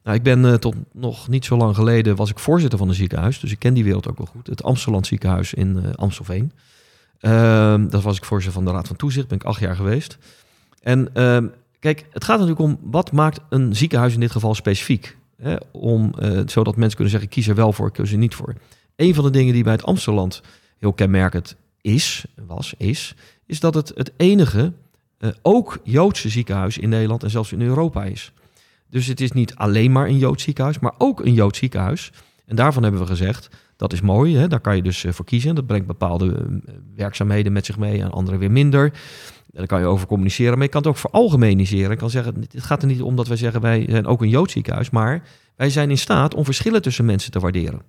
Nou, 0.02 0.16
ik 0.16 0.22
ben 0.22 0.44
eh, 0.44 0.54
tot 0.54 0.74
nog 0.92 1.28
niet 1.28 1.44
zo 1.44 1.56
lang 1.56 1.74
geleden 1.74 2.16
was 2.16 2.30
ik 2.30 2.38
voorzitter 2.38 2.78
van 2.78 2.88
een 2.88 2.94
ziekenhuis. 2.94 3.40
Dus 3.40 3.50
ik 3.50 3.58
ken 3.58 3.74
die 3.74 3.84
wereld 3.84 4.08
ook 4.08 4.18
wel 4.18 4.26
goed. 4.26 4.46
Het 4.46 4.62
Amsterdam 4.62 5.04
ziekenhuis 5.04 5.54
in 5.54 5.78
eh, 5.84 5.92
Amstelveen. 5.94 6.52
Ehm 7.22 7.88
dat 7.88 8.02
was 8.02 8.16
ik 8.16 8.24
voorzitter 8.24 8.62
van 8.62 8.70
de 8.70 8.76
Raad 8.76 8.86
van 8.86 8.96
Toezicht. 8.96 9.28
Ben 9.28 9.38
ik 9.38 9.44
acht 9.44 9.60
jaar 9.60 9.76
geweest. 9.76 10.18
En 10.80 11.14
ehm, 11.14 11.46
kijk, 11.78 12.06
het 12.10 12.24
gaat 12.24 12.38
natuurlijk 12.38 12.68
om 12.68 12.78
wat 12.90 13.12
maakt 13.12 13.40
een 13.48 13.76
ziekenhuis 13.76 14.14
in 14.14 14.20
dit 14.20 14.30
geval 14.30 14.54
specifiek. 14.54 15.16
Hè? 15.36 15.56
Om, 15.72 16.14
eh, 16.18 16.40
zodat 16.46 16.76
mensen 16.76 16.94
kunnen 16.94 17.12
zeggen, 17.12 17.30
kies 17.30 17.48
er 17.48 17.54
wel 17.54 17.72
voor, 17.72 17.90
kies 17.90 18.12
er 18.12 18.18
niet 18.18 18.34
voor. 18.34 18.54
Een 18.96 19.14
van 19.14 19.24
de 19.24 19.30
dingen 19.30 19.54
die 19.54 19.62
bij 19.62 19.72
het 19.72 19.84
Amsterdam 19.84 20.30
heel 20.78 20.92
kenmerkend 20.92 21.56
is, 21.80 22.24
was, 22.46 22.74
is, 22.76 23.14
is 23.46 23.60
dat 23.60 23.74
het 23.74 23.92
het 23.94 24.12
enige 24.16 24.72
eh, 25.18 25.30
ook 25.42 25.78
Joodse 25.84 26.28
ziekenhuis 26.28 26.78
in 26.78 26.88
Nederland 26.88 27.22
en 27.22 27.30
zelfs 27.30 27.52
in 27.52 27.62
Europa 27.62 28.04
is. 28.04 28.32
Dus 28.90 29.06
het 29.06 29.20
is 29.20 29.32
niet 29.32 29.54
alleen 29.54 29.92
maar 29.92 30.06
een 30.06 30.18
Joods 30.18 30.42
ziekenhuis, 30.42 30.78
maar 30.78 30.94
ook 30.98 31.20
een 31.20 31.34
Joods 31.34 31.58
ziekenhuis. 31.58 32.12
En 32.46 32.56
daarvan 32.56 32.82
hebben 32.82 33.00
we 33.00 33.06
gezegd, 33.06 33.48
dat 33.82 33.92
is 33.92 34.00
mooi, 34.00 34.36
hè? 34.36 34.48
daar 34.48 34.60
kan 34.60 34.76
je 34.76 34.82
dus 34.82 35.04
eh, 35.04 35.12
voor 35.12 35.24
kiezen. 35.24 35.54
Dat 35.54 35.66
brengt 35.66 35.86
bepaalde 35.86 36.34
eh, 36.34 36.74
werkzaamheden 36.96 37.52
met 37.52 37.66
zich 37.66 37.78
mee 37.78 38.00
en 38.00 38.10
andere 38.10 38.38
weer 38.38 38.50
minder. 38.50 38.92
Daar 39.46 39.66
kan 39.66 39.80
je 39.80 39.86
over 39.86 40.06
communiceren, 40.06 40.52
maar 40.52 40.62
je 40.62 40.68
kan 40.68 40.80
het 40.80 40.90
ook 40.90 40.96
veralgemeniseren. 40.96 41.90
Ik 41.90 41.98
kan 41.98 42.10
zeggen, 42.10 42.34
het 42.50 42.62
gaat 42.62 42.82
er 42.82 42.88
niet 42.88 43.02
om 43.02 43.16
dat 43.16 43.28
wij 43.28 43.36
zeggen, 43.36 43.60
wij 43.60 43.86
zijn 43.88 44.06
ook 44.06 44.22
een 44.22 44.28
Joods 44.28 44.52
ziekenhuis, 44.52 44.90
maar 44.90 45.22
wij 45.56 45.70
zijn 45.70 45.90
in 45.90 45.98
staat 45.98 46.34
om 46.34 46.44
verschillen 46.44 46.82
tussen 46.82 47.04
mensen 47.04 47.30
te 47.30 47.40
waarderen. 47.40 47.82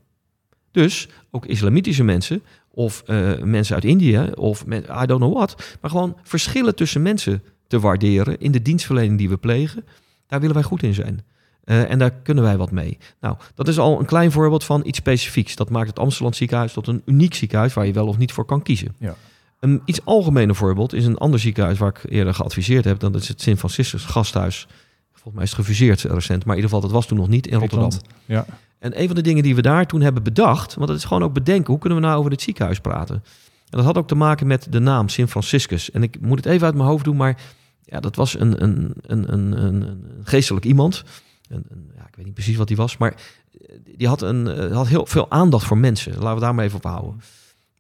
Dus 0.71 1.09
ook 1.31 1.45
islamitische 1.45 2.03
mensen 2.03 2.43
of 2.71 3.03
eh, 3.05 3.39
mensen 3.41 3.75
uit 3.75 3.85
Indië 3.85 4.31
of 4.35 4.65
met, 4.65 4.83
I 4.83 5.05
don't 5.05 5.21
know 5.21 5.33
what, 5.33 5.77
maar 5.81 5.91
gewoon 5.91 6.17
verschillen 6.23 6.75
tussen 6.75 7.01
mensen 7.01 7.43
te 7.67 7.79
waarderen 7.79 8.39
in 8.39 8.51
de 8.51 8.61
dienstverlening 8.61 9.17
die 9.17 9.29
we 9.29 9.37
plegen. 9.37 9.85
Daar 10.27 10.39
willen 10.39 10.55
wij 10.55 10.63
goed 10.63 10.83
in 10.83 10.93
zijn. 10.93 11.25
Eh, 11.63 11.91
en 11.91 11.99
daar 11.99 12.11
kunnen 12.11 12.43
wij 12.43 12.57
wat 12.57 12.71
mee. 12.71 12.97
Nou, 13.19 13.35
dat 13.55 13.67
is 13.67 13.79
al 13.79 13.99
een 13.99 14.05
klein 14.05 14.31
voorbeeld 14.31 14.63
van 14.63 14.81
iets 14.85 14.97
specifieks. 14.97 15.55
Dat 15.55 15.69
maakt 15.69 15.87
het 15.87 15.99
Amsterdam 15.99 16.33
ziekenhuis 16.33 16.73
tot 16.73 16.87
een 16.87 17.01
uniek 17.05 17.33
ziekenhuis 17.33 17.73
waar 17.73 17.85
je 17.85 17.93
wel 17.93 18.07
of 18.07 18.17
niet 18.17 18.31
voor 18.31 18.45
kan 18.45 18.61
kiezen. 18.61 18.95
Ja. 18.97 19.15
Een 19.59 19.81
iets 19.85 20.05
algemener 20.05 20.55
voorbeeld 20.55 20.93
is 20.93 21.05
een 21.05 21.17
ander 21.17 21.39
ziekenhuis 21.39 21.77
waar 21.77 21.89
ik 21.89 22.11
eerder 22.11 22.33
geadviseerd 22.33 22.85
heb. 22.85 22.99
Dat 22.99 23.15
is 23.15 23.27
het 23.27 23.41
Sint 23.41 23.57
Franciscus 23.57 24.05
Gasthuis. 24.05 24.67
Volgens 25.11 25.33
mij 25.33 25.43
is 25.43 25.49
het 25.49 25.59
gefuseerd 25.59 26.01
recent, 26.01 26.45
maar 26.45 26.55
in 26.55 26.61
ieder 26.61 26.69
geval, 26.69 26.81
dat 26.81 26.91
was 26.91 27.05
toen 27.07 27.17
nog 27.17 27.27
niet 27.27 27.47
in 27.47 27.59
Rotterdam. 27.59 27.91
Ja. 28.25 28.45
En 28.79 29.01
een 29.01 29.05
van 29.07 29.15
de 29.15 29.21
dingen 29.21 29.43
die 29.43 29.55
we 29.55 29.61
daar 29.61 29.85
toen 29.87 30.01
hebben 30.01 30.23
bedacht, 30.23 30.75
want 30.75 30.87
dat 30.87 30.97
is 30.97 31.03
gewoon 31.03 31.23
ook 31.23 31.33
bedenken, 31.33 31.71
hoe 31.71 31.79
kunnen 31.79 31.99
we 31.99 32.05
nou 32.05 32.17
over 32.17 32.29
dit 32.29 32.41
ziekenhuis 32.41 32.79
praten? 32.79 33.15
En 33.15 33.79
dat 33.79 33.85
had 33.85 33.97
ook 33.97 34.07
te 34.07 34.15
maken 34.15 34.47
met 34.47 34.67
de 34.69 34.79
naam 34.79 35.09
Sint 35.09 35.29
Franciscus. 35.29 35.91
En 35.91 36.03
ik 36.03 36.21
moet 36.21 36.37
het 36.37 36.45
even 36.45 36.65
uit 36.65 36.75
mijn 36.75 36.87
hoofd 36.87 37.03
doen, 37.03 37.15
maar 37.15 37.41
ja, 37.81 37.99
dat 37.99 38.15
was 38.15 38.39
een, 38.39 38.63
een, 38.63 38.93
een, 39.01 39.33
een, 39.33 39.63
een 39.63 40.01
geestelijk 40.23 40.65
iemand. 40.65 41.03
Een, 41.49 41.65
een, 41.69 41.91
ja, 41.95 42.07
ik 42.07 42.15
weet 42.15 42.25
niet 42.25 42.33
precies 42.33 42.55
wat 42.55 42.67
hij 42.67 42.77
was, 42.77 42.97
maar 42.97 43.15
die 43.95 44.07
had, 44.07 44.21
een, 44.21 44.47
eh, 44.47 44.75
had 44.75 44.87
heel 44.87 45.05
veel 45.05 45.31
aandacht 45.31 45.65
voor 45.65 45.77
mensen. 45.77 46.13
Laten 46.13 46.33
we 46.33 46.39
daar 46.39 46.55
maar 46.55 46.65
even 46.65 46.77
op 46.77 46.83
houden. 46.83 47.21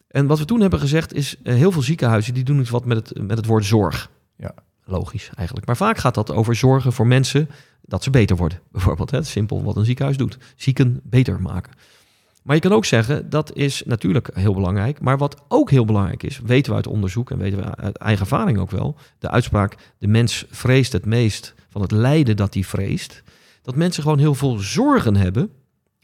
En 0.07 0.27
wat 0.27 0.39
we 0.39 0.45
toen 0.45 0.61
hebben 0.61 0.79
gezegd 0.79 1.13
is, 1.13 1.35
eh, 1.43 1.55
heel 1.55 1.71
veel 1.71 1.81
ziekenhuizen 1.81 2.33
die 2.33 2.43
doen 2.43 2.59
iets 2.59 2.69
wat 2.69 2.85
met 2.85 2.97
het, 2.97 3.27
met 3.27 3.37
het 3.37 3.45
woord 3.45 3.65
zorg. 3.65 4.09
Ja. 4.37 4.53
Logisch 4.85 5.29
eigenlijk. 5.35 5.67
Maar 5.67 5.77
vaak 5.77 5.97
gaat 5.97 6.15
dat 6.15 6.31
over 6.31 6.55
zorgen 6.55 6.93
voor 6.93 7.07
mensen 7.07 7.49
dat 7.81 8.03
ze 8.03 8.09
beter 8.09 8.35
worden. 8.35 8.59
Bijvoorbeeld, 8.71 9.11
hè, 9.11 9.23
simpel 9.23 9.63
wat 9.63 9.75
een 9.75 9.85
ziekenhuis 9.85 10.17
doet. 10.17 10.37
Zieken 10.55 10.99
beter 11.03 11.41
maken. 11.41 11.73
Maar 12.43 12.55
je 12.55 12.61
kan 12.61 12.71
ook 12.73 12.85
zeggen, 12.85 13.29
dat 13.29 13.55
is 13.55 13.83
natuurlijk 13.85 14.29
heel 14.33 14.53
belangrijk. 14.53 14.99
Maar 14.99 15.17
wat 15.17 15.41
ook 15.47 15.69
heel 15.69 15.85
belangrijk 15.85 16.23
is, 16.23 16.39
weten 16.45 16.69
we 16.69 16.75
uit 16.75 16.87
onderzoek 16.87 17.31
en 17.31 17.37
weten 17.37 17.59
we 17.59 17.75
uit 17.75 17.97
eigen 17.97 18.21
ervaring 18.21 18.57
ook 18.57 18.71
wel. 18.71 18.95
De 19.19 19.29
uitspraak, 19.29 19.75
de 19.97 20.07
mens 20.07 20.45
vreest 20.49 20.91
het 20.91 21.05
meest 21.05 21.53
van 21.69 21.81
het 21.81 21.91
lijden 21.91 22.35
dat 22.35 22.53
hij 22.53 22.63
vreest. 22.63 23.23
Dat 23.63 23.75
mensen 23.75 24.03
gewoon 24.03 24.19
heel 24.19 24.35
veel 24.35 24.57
zorgen 24.57 25.15
hebben 25.15 25.49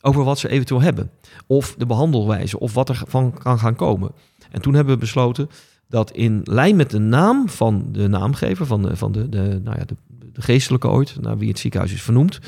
over 0.01 0.23
wat 0.23 0.39
ze 0.39 0.49
eventueel 0.49 0.81
hebben. 0.81 1.11
Of 1.47 1.75
de 1.77 1.85
behandelwijze, 1.85 2.59
of 2.59 2.73
wat 2.73 2.89
er 2.89 3.01
van 3.07 3.33
kan 3.33 3.59
gaan 3.59 3.75
komen. 3.75 4.11
En 4.51 4.61
toen 4.61 4.73
hebben 4.73 4.93
we 4.93 4.99
besloten 4.99 5.49
dat 5.87 6.11
in 6.11 6.41
lijn 6.43 6.75
met 6.75 6.89
de 6.89 6.99
naam 6.99 7.49
van 7.49 7.85
de 7.91 8.07
naamgever, 8.07 8.65
van 8.65 8.81
de, 8.81 8.95
van 8.95 9.11
de, 9.11 9.29
de, 9.29 9.59
nou 9.63 9.77
ja, 9.77 9.85
de, 9.85 9.95
geestelijke 10.41 10.87
ooit, 10.87 11.21
naar 11.21 11.37
wie 11.37 11.49
het 11.49 11.59
ziekenhuis 11.59 11.93
is 11.93 12.01
vernoemd, 12.01 12.39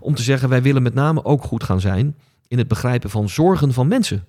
om 0.00 0.14
te 0.14 0.22
zeggen, 0.22 0.48
wij 0.48 0.62
willen 0.62 0.82
met 0.82 0.94
name 0.94 1.24
ook 1.24 1.44
goed 1.44 1.64
gaan 1.64 1.80
zijn 1.80 2.16
in 2.48 2.58
het 2.58 2.68
begrijpen 2.68 3.10
van 3.10 3.28
zorgen 3.28 3.72
van 3.72 3.88
mensen. 3.88 4.24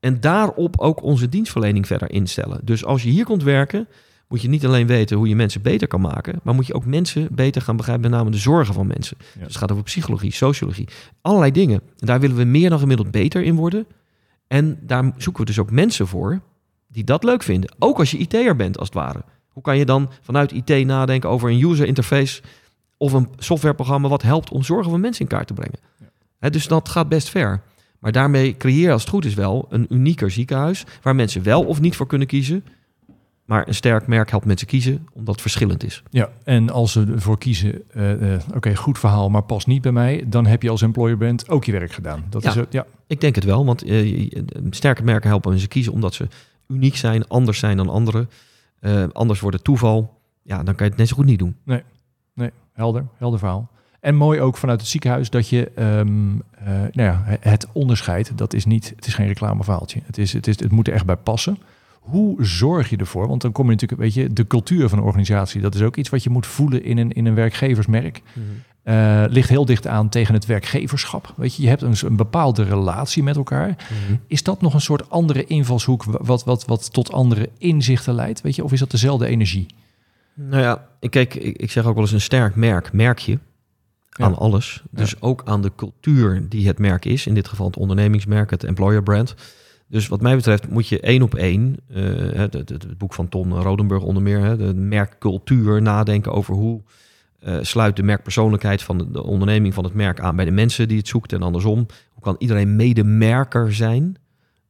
En 0.00 0.20
daarop 0.20 0.80
ook 0.80 1.02
onze 1.02 1.28
dienstverlening 1.28 1.86
verder 1.86 2.10
instellen. 2.10 2.60
Dus 2.64 2.84
als 2.84 3.02
je 3.02 3.10
hier 3.10 3.24
komt 3.24 3.42
werken, 3.42 3.88
moet 4.30 4.42
je 4.42 4.48
niet 4.48 4.66
alleen 4.66 4.86
weten 4.86 5.16
hoe 5.16 5.28
je 5.28 5.36
mensen 5.36 5.62
beter 5.62 5.88
kan 5.88 6.00
maken, 6.00 6.40
maar 6.42 6.54
moet 6.54 6.66
je 6.66 6.74
ook 6.74 6.84
mensen 6.84 7.28
beter 7.30 7.62
gaan 7.62 7.76
begrijpen, 7.76 8.10
met 8.10 8.18
name 8.18 8.30
de 8.30 8.38
zorgen 8.38 8.74
van 8.74 8.86
mensen. 8.86 9.16
Ja. 9.20 9.38
Dus 9.38 9.46
het 9.46 9.56
gaat 9.56 9.72
over 9.72 9.84
psychologie, 9.84 10.32
sociologie, 10.32 10.88
allerlei 11.20 11.52
dingen. 11.52 11.80
En 11.98 12.06
daar 12.06 12.20
willen 12.20 12.36
we 12.36 12.44
meer 12.44 12.70
dan 12.70 12.78
gemiddeld 12.78 13.10
beter 13.10 13.42
in 13.42 13.54
worden. 13.54 13.86
En 14.46 14.78
daar 14.82 15.12
zoeken 15.16 15.42
we 15.42 15.48
dus 15.48 15.58
ook 15.58 15.70
mensen 15.70 16.06
voor 16.06 16.40
die 16.88 17.04
dat 17.04 17.24
leuk 17.24 17.42
vinden. 17.42 17.74
Ook 17.78 17.98
als 17.98 18.10
je 18.10 18.18
IT'er 18.18 18.56
bent, 18.56 18.78
als 18.78 18.88
het 18.88 18.96
ware. 18.96 19.24
Hoe 19.48 19.62
kan 19.62 19.78
je 19.78 19.84
dan 19.84 20.10
vanuit 20.20 20.52
IT 20.52 20.86
nadenken 20.86 21.28
over 21.28 21.50
een 21.50 21.64
user 21.64 21.86
interface 21.86 22.42
of 22.96 23.12
een 23.12 23.28
softwareprogramma 23.38 24.08
wat 24.08 24.22
helpt 24.22 24.50
om 24.50 24.62
zorgen 24.62 24.90
van 24.90 25.00
mensen 25.00 25.22
in 25.22 25.28
kaart 25.28 25.46
te 25.46 25.54
brengen? 25.54 25.78
Ja. 26.40 26.48
Dus 26.48 26.66
dat 26.66 26.88
gaat 26.88 27.08
best 27.08 27.28
ver. 27.28 27.62
Maar 27.98 28.12
daarmee 28.12 28.56
creëer 28.56 28.80
je 28.80 28.92
als 28.92 29.02
het 29.02 29.10
goed 29.10 29.24
is 29.24 29.34
wel 29.34 29.66
een 29.68 29.86
unieker 29.88 30.30
ziekenhuis 30.30 30.84
waar 31.02 31.14
mensen 31.14 31.42
wel 31.42 31.64
of 31.64 31.80
niet 31.80 31.96
voor 31.96 32.06
kunnen 32.06 32.26
kiezen. 32.26 32.64
Maar 33.50 33.68
een 33.68 33.74
sterk 33.74 34.06
merk 34.06 34.30
helpt 34.30 34.44
mensen 34.44 34.66
kiezen 34.66 35.08
omdat 35.12 35.32
het 35.32 35.40
verschillend 35.40 35.84
is. 35.84 36.02
Ja, 36.10 36.28
en 36.44 36.70
als 36.70 36.92
ze 36.92 37.06
ervoor 37.14 37.38
kiezen, 37.38 37.82
eh, 37.90 38.34
eh, 38.34 38.40
oké, 38.54 38.74
goed 38.76 38.98
verhaal, 38.98 39.30
maar 39.30 39.42
past 39.42 39.66
niet 39.66 39.82
bij 39.82 39.92
mij, 39.92 40.24
dan 40.26 40.46
heb 40.46 40.62
je 40.62 40.70
als 40.70 40.82
employer 40.82 41.16
bent 41.16 41.48
ook 41.48 41.64
je 41.64 41.72
werk 41.72 41.92
gedaan. 41.92 42.24
Dat 42.28 42.42
Ja. 42.42 42.48
is 42.48 42.54
het, 42.54 42.72
ja. 42.72 42.86
Ik 43.06 43.20
denk 43.20 43.34
het 43.34 43.44
wel, 43.44 43.64
want 43.64 43.82
eh, 43.82 44.30
sterke 44.70 45.02
merken 45.02 45.28
helpen 45.28 45.50
mensen 45.50 45.68
kiezen 45.68 45.92
omdat 45.92 46.14
ze 46.14 46.28
uniek 46.66 46.96
zijn, 46.96 47.28
anders 47.28 47.58
zijn 47.58 47.76
dan 47.76 47.88
anderen. 47.88 48.28
Anders 49.12 49.40
wordt 49.40 49.56
het 49.56 49.64
toeval. 49.64 50.20
Ja, 50.42 50.62
dan 50.62 50.74
kan 50.74 50.84
je 50.84 50.90
het 50.90 51.00
net 51.00 51.08
zo 51.08 51.16
goed 51.16 51.24
niet 51.24 51.38
doen. 51.38 51.56
Nee, 52.34 52.50
helder, 52.72 53.06
helder 53.16 53.38
verhaal. 53.38 53.70
En 54.00 54.14
mooi 54.14 54.40
ook 54.40 54.56
vanuit 54.56 54.80
het 54.80 54.88
ziekenhuis 54.90 55.30
dat 55.30 55.48
je, 55.48 55.70
ehm, 55.74 56.08
eh, 56.50 56.66
nou 56.68 56.90
ja, 56.92 57.22
het 57.40 57.66
onderscheid, 57.72 58.32
dat 58.34 58.54
is 58.54 58.64
niet, 58.64 58.92
het 58.96 59.06
is 59.06 59.14
geen 59.14 59.26
reclameverhaaltje. 59.26 60.00
Het, 60.04 60.18
is, 60.18 60.32
het, 60.32 60.46
is, 60.46 60.60
het 60.60 60.70
moet 60.70 60.88
er 60.88 60.94
echt 60.94 61.06
bij 61.06 61.16
passen. 61.16 61.58
Hoe 62.10 62.44
zorg 62.44 62.90
je 62.90 62.96
ervoor? 62.96 63.28
Want 63.28 63.42
dan 63.42 63.52
kom 63.52 63.64
je 63.64 63.70
natuurlijk, 63.70 64.00
weet 64.00 64.14
je, 64.14 64.32
de 64.32 64.46
cultuur 64.46 64.88
van 64.88 64.98
een 64.98 65.04
organisatie, 65.04 65.60
dat 65.60 65.74
is 65.74 65.82
ook 65.82 65.96
iets 65.96 66.08
wat 66.08 66.22
je 66.22 66.30
moet 66.30 66.46
voelen 66.46 66.84
in 66.84 66.98
een, 66.98 67.12
in 67.12 67.26
een 67.26 67.34
werkgeversmerk. 67.34 68.22
Eh, 68.82 69.24
ligt 69.28 69.48
heel 69.48 69.64
dicht 69.64 69.86
aan 69.86 70.08
tegen 70.08 70.34
het 70.34 70.46
werkgeverschap. 70.46 71.34
Weet 71.36 71.54
je, 71.56 71.62
je 71.62 71.68
hebt 71.68 71.82
een, 71.82 71.94
een 72.04 72.16
bepaalde 72.16 72.62
relatie 72.62 73.22
met 73.22 73.36
elkaar. 73.36 73.76
Is 74.26 74.42
dat 74.42 74.60
nog 74.60 74.74
een 74.74 74.80
soort 74.80 75.10
andere 75.10 75.44
invalshoek 75.44 76.04
wat, 76.04 76.44
wat, 76.44 76.64
wat 76.64 76.92
tot 76.92 77.12
andere 77.12 77.48
inzichten 77.58 78.14
leidt? 78.14 78.40
Weet 78.40 78.56
je, 78.56 78.64
of 78.64 78.72
is 78.72 78.78
dat 78.78 78.90
dezelfde 78.90 79.26
energie? 79.26 79.66
Nou 80.34 80.62
ja, 80.62 80.86
ik, 81.00 81.10
kijk, 81.10 81.34
ik, 81.34 81.56
ik 81.56 81.70
zeg 81.70 81.84
ook 81.84 81.94
wel 81.94 82.02
eens 82.02 82.12
een 82.12 82.20
sterk 82.20 82.54
merk, 82.54 82.92
merk 82.92 83.18
je. 83.18 83.38
aan 84.10 84.36
alles. 84.36 84.82
Dus 84.90 85.20
ook 85.22 85.42
aan 85.44 85.62
de 85.62 85.72
cultuur 85.76 86.48
die 86.48 86.66
het 86.66 86.78
merk 86.78 87.04
is. 87.04 87.26
In 87.26 87.34
dit 87.34 87.48
geval 87.48 87.66
het 87.66 87.76
ondernemingsmerk, 87.76 88.50
het 88.50 88.64
employer 88.64 89.02
brand. 89.02 89.34
Dus 89.90 90.08
wat 90.08 90.20
mij 90.20 90.36
betreft 90.36 90.68
moet 90.68 90.88
je 90.88 91.00
één 91.00 91.22
op 91.22 91.34
één, 91.34 91.76
uh, 91.88 91.98
het, 92.32 92.52
het, 92.52 92.68
het, 92.68 92.98
boek 92.98 93.14
van 93.14 93.28
Ton 93.28 93.60
Rodenburg 93.60 94.02
onder 94.02 94.22
meer, 94.22 94.40
hè, 94.40 94.56
de 94.56 94.74
merkcultuur, 94.74 95.82
nadenken 95.82 96.32
over 96.32 96.54
hoe 96.54 96.80
uh, 97.44 97.58
sluit 97.60 97.96
de 97.96 98.02
merkpersoonlijkheid 98.02 98.82
van 98.82 98.98
de, 98.98 99.10
de, 99.10 99.22
onderneming 99.22 99.74
van 99.74 99.84
het 99.84 99.94
merk 99.94 100.20
aan 100.20 100.36
bij 100.36 100.44
de 100.44 100.50
mensen 100.50 100.88
die 100.88 100.98
het 100.98 101.08
zoekt 101.08 101.32
en 101.32 101.42
andersom. 101.42 101.86
Hoe 102.12 102.22
kan 102.22 102.36
iedereen 102.38 102.76
medemerker 102.76 103.74
zijn? 103.74 104.16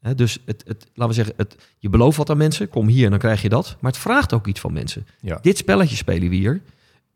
Hè, 0.01 0.15
dus 0.15 0.39
het, 0.45 0.63
het, 0.67 0.87
laten 0.95 1.17
we 1.17 1.23
zeggen, 1.23 1.35
het, 1.37 1.57
je 1.79 1.89
belooft 1.89 2.17
wat 2.17 2.31
aan 2.31 2.37
mensen, 2.37 2.69
kom 2.69 2.87
hier 2.87 3.05
en 3.05 3.11
dan 3.11 3.19
krijg 3.19 3.43
je 3.43 3.49
dat. 3.49 3.77
Maar 3.81 3.91
het 3.91 4.01
vraagt 4.01 4.33
ook 4.33 4.47
iets 4.47 4.61
van 4.61 4.73
mensen. 4.73 5.07
Ja. 5.21 5.39
Dit 5.43 5.59
spelletje 5.59 5.97
spelen 5.97 6.29
we 6.29 6.35
hier. 6.35 6.63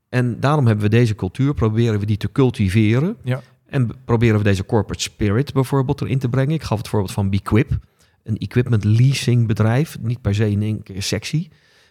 En 0.09 0.41
daarom 0.41 0.67
hebben 0.67 0.85
we 0.85 0.91
deze 0.91 1.15
cultuur, 1.15 1.55
proberen 1.55 2.01
we 2.01 2.07
die 2.07 2.17
te 2.17 2.33
cultiveren. 2.33 3.17
Ja. 3.23 3.43
En 3.67 3.91
proberen 4.05 4.39
we 4.39 4.45
deze 4.45 4.67
corporate 4.67 5.03
spirit 5.03 5.53
bijvoorbeeld 5.53 6.01
erin 6.01 6.19
te 6.19 6.29
brengen. 6.29 6.55
Ik 6.55 6.63
gaf 6.63 6.79
het 6.79 6.89
voorbeeld 6.89 7.13
van 7.13 7.31
Bequip, 7.31 7.79
een 8.25 8.39
equipment 8.39 8.85
leasing 8.85 9.47
bedrijf. 9.47 9.99
Niet 10.01 10.21
per 10.21 10.35
se 10.35 10.51
in 10.51 10.63
één 10.63 10.83
keer 10.83 11.03
sexy, 11.03 11.49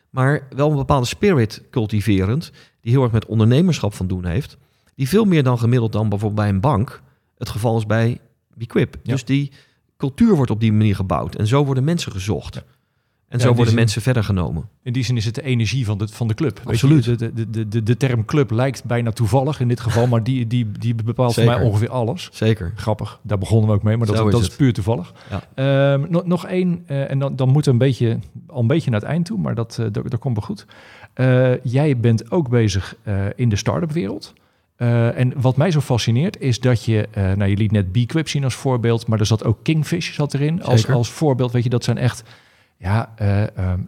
maar 0.10 0.48
wel 0.56 0.70
een 0.70 0.76
bepaalde 0.76 1.08
spirit 1.08 1.64
cultiverend, 1.70 2.52
die 2.82 2.92
heel 2.92 3.04
erg 3.04 3.12
met 3.12 3.26
ondernemerschap 3.26 3.94
van 3.94 4.08
doen 4.08 4.26
heeft. 4.26 4.58
Die 4.96 5.10
veel 5.10 5.26
meer 5.26 5.44
dan 5.44 5.60
gemiddeld 5.60 5.92
dan 5.92 6.10
bijvoorbeeld 6.10 6.42
bij 6.42 6.50
een 6.50 6.62
bank 6.62 7.02
het 7.38 7.50
geval 7.50 7.78
is 7.78 7.86
bij 7.86 8.20
Bequip. 8.54 8.96
Ja. 9.04 9.12
Dus 9.12 9.26
die 9.26 9.52
cultuur 9.98 10.36
wordt 10.36 10.52
op 10.52 10.60
die 10.60 10.72
manier 10.72 10.96
gebouwd. 10.96 11.36
En 11.36 11.48
zo 11.48 11.66
worden 11.66 11.84
mensen 11.84 12.12
gezocht. 12.12 12.56
Ja. 12.56 12.64
En 13.34 13.40
Ja, 13.40 13.46
zo 13.46 13.52
worden 13.54 13.68
zin- 13.68 13.76
mensen 13.76 14.02
verder 14.02 14.24
genomen. 14.24 14.70
In 14.84 14.94
die 14.94 15.04
zin 15.04 15.18
is 15.18 15.26
het 15.26 15.36
de 15.36 15.42
energie 15.42 15.86
van 15.86 15.98
de, 15.98 16.08
van 16.08 16.28
de 16.28 16.34
club. 16.34 16.56
Weet 16.56 16.80
je, 16.80 16.88
Absoluut. 16.88 17.20
de, 17.20 17.50
de, 17.50 17.68
de, 17.68 17.84
de, 17.84 17.98
term 17.98 18.26
club 18.26 18.52
lijkt 18.52 18.84
bijna 18.84 19.12
toevallig 19.12 19.60
in 19.60 19.68
dit 19.68 19.80
geval, 19.80 20.08
maar 20.08 20.24
die, 20.24 20.48
die, 20.48 20.72
die 20.80 20.96
bepaalt 20.96 21.34
voor 21.34 21.44
mij 21.44 21.62
ongeveer 21.62 21.90
alles. 21.90 22.30
Zeker. 22.34 22.74
Grappig, 22.76 23.20
daar 23.22 23.38
begonnen 23.38 23.70
we 23.70 23.76
ook 23.76 23.84
mee, 23.84 23.98
maar 23.98 24.08
dat, 24.08 24.26
is 24.26 24.32
dat 24.32 24.42
is 24.42 24.56
puur 24.56 24.74
toevallig. 24.74 25.14
Ja. 25.30 25.44
Ehm, 25.94 26.06
nog, 26.10 26.26
nog 26.26 26.46
één, 26.48 26.84
eh, 26.86 27.12
en 27.12 27.20
dan, 27.20 27.36
dan 27.36 27.50
moeten 27.50 27.78
we 27.78 27.84
een 27.84 27.88
beetje, 27.90 28.20
al 28.48 28.62
een 28.62 28.68
beetje 28.68 28.92
naar 28.92 29.00
het 29.00 29.10
eind 29.10 29.26
toe, 29.26 29.38
maar 29.40 29.56
dat, 29.56 29.76
dat, 29.92 30.10
dat 30.10 30.20
komt 30.20 30.36
wel 30.38 30.46
goed. 30.46 30.66
Eh, 31.14 31.64
jij 31.64 31.98
bent 31.98 32.32
ook 32.32 32.50
bezig 32.50 32.96
in 33.36 33.50
de 33.50 33.56
start-up 33.56 33.92
wereld. 33.92 34.34
En 34.76 35.34
wat 35.42 35.58
mij 35.58 35.72
zo 35.72 35.80
fascineert 35.80 36.40
is 36.40 36.60
dat 36.60 36.84
je, 36.86 37.08
nou 37.16 37.46
je 37.46 37.58
liet 37.58 37.72
net 37.72 37.92
B-Quip 37.92 38.28
zien 38.28 38.44
als 38.44 38.56
voorbeeld, 38.56 39.08
maar 39.08 39.20
er 39.20 39.26
zat 39.26 39.44
ook 39.44 39.58
Kingfish 39.64 40.14
zat 40.14 40.34
erin 40.34 40.64
als, 40.64 40.80
Zeker. 40.82 40.96
als 40.96 41.10
voorbeeld. 41.12 41.52
Weet 41.52 41.64
je, 41.64 41.70
dat 41.70 41.84
zijn 41.84 41.98
echt, 41.98 42.24
ja, 42.84 43.14
eh, 43.16 43.58
ehm, 43.58 43.80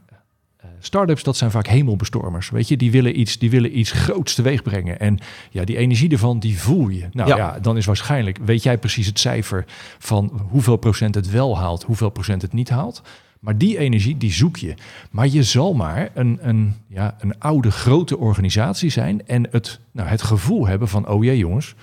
eh, 0.58 0.70
Startups, 0.80 1.24
dat 1.24 1.38
zijn 1.38 1.52
vaak 1.52 1.68
hemelbestormers. 1.68 2.50
Weet 2.50 2.68
je, 2.68 2.78
die 2.78 2.92
willen 2.92 3.20
iets, 3.20 3.38
die 3.38 3.50
willen 3.50 3.78
iets 3.78 3.92
groots 3.92 4.36
teweeg 4.36 4.64
brengen. 4.64 5.00
En 5.00 5.20
ja, 5.50 5.64
die 5.64 5.78
energie 5.78 6.12
ervan, 6.12 6.40
die 6.40 6.60
voel 6.60 6.88
je. 6.88 7.08
Nou 7.12 7.30
ja. 7.30 7.36
Ja. 7.36 7.60
dan 7.60 7.78
is 7.78 7.86
waarschijnlijk, 7.86 8.38
weet 8.46 8.64
jij 8.64 8.78
precies 8.78 9.08
het 9.08 9.20
cijfer 9.20 9.66
van 10.00 10.42
hoeveel 10.50 10.78
procent 10.78 11.16
het 11.16 11.30
wel 11.30 11.58
haalt, 11.58 11.84
hoeveel 11.84 12.10
procent 12.10 12.42
het 12.42 12.54
niet 12.54 12.70
haalt. 12.70 13.02
Maar 13.40 13.58
die 13.58 13.78
energie, 13.78 14.18
die 14.18 14.32
zoek 14.32 14.58
je. 14.58 14.74
Maar 15.12 15.28
je 15.28 15.44
zal 15.44 15.74
maar 15.74 16.10
een, 16.14 16.40
een, 16.42 16.74
ja, 16.88 17.16
een 17.20 17.40
oude, 17.40 17.72
grote 17.72 18.18
organisatie 18.18 18.90
zijn 18.90 19.28
en 19.28 19.48
het, 19.52 19.80
nou, 19.92 20.10
het 20.10 20.22
gevoel 20.22 20.68
hebben 20.68 20.88
van, 20.88 21.08
oh 21.08 21.24
jee 21.24 21.38
jongens, 21.38 21.76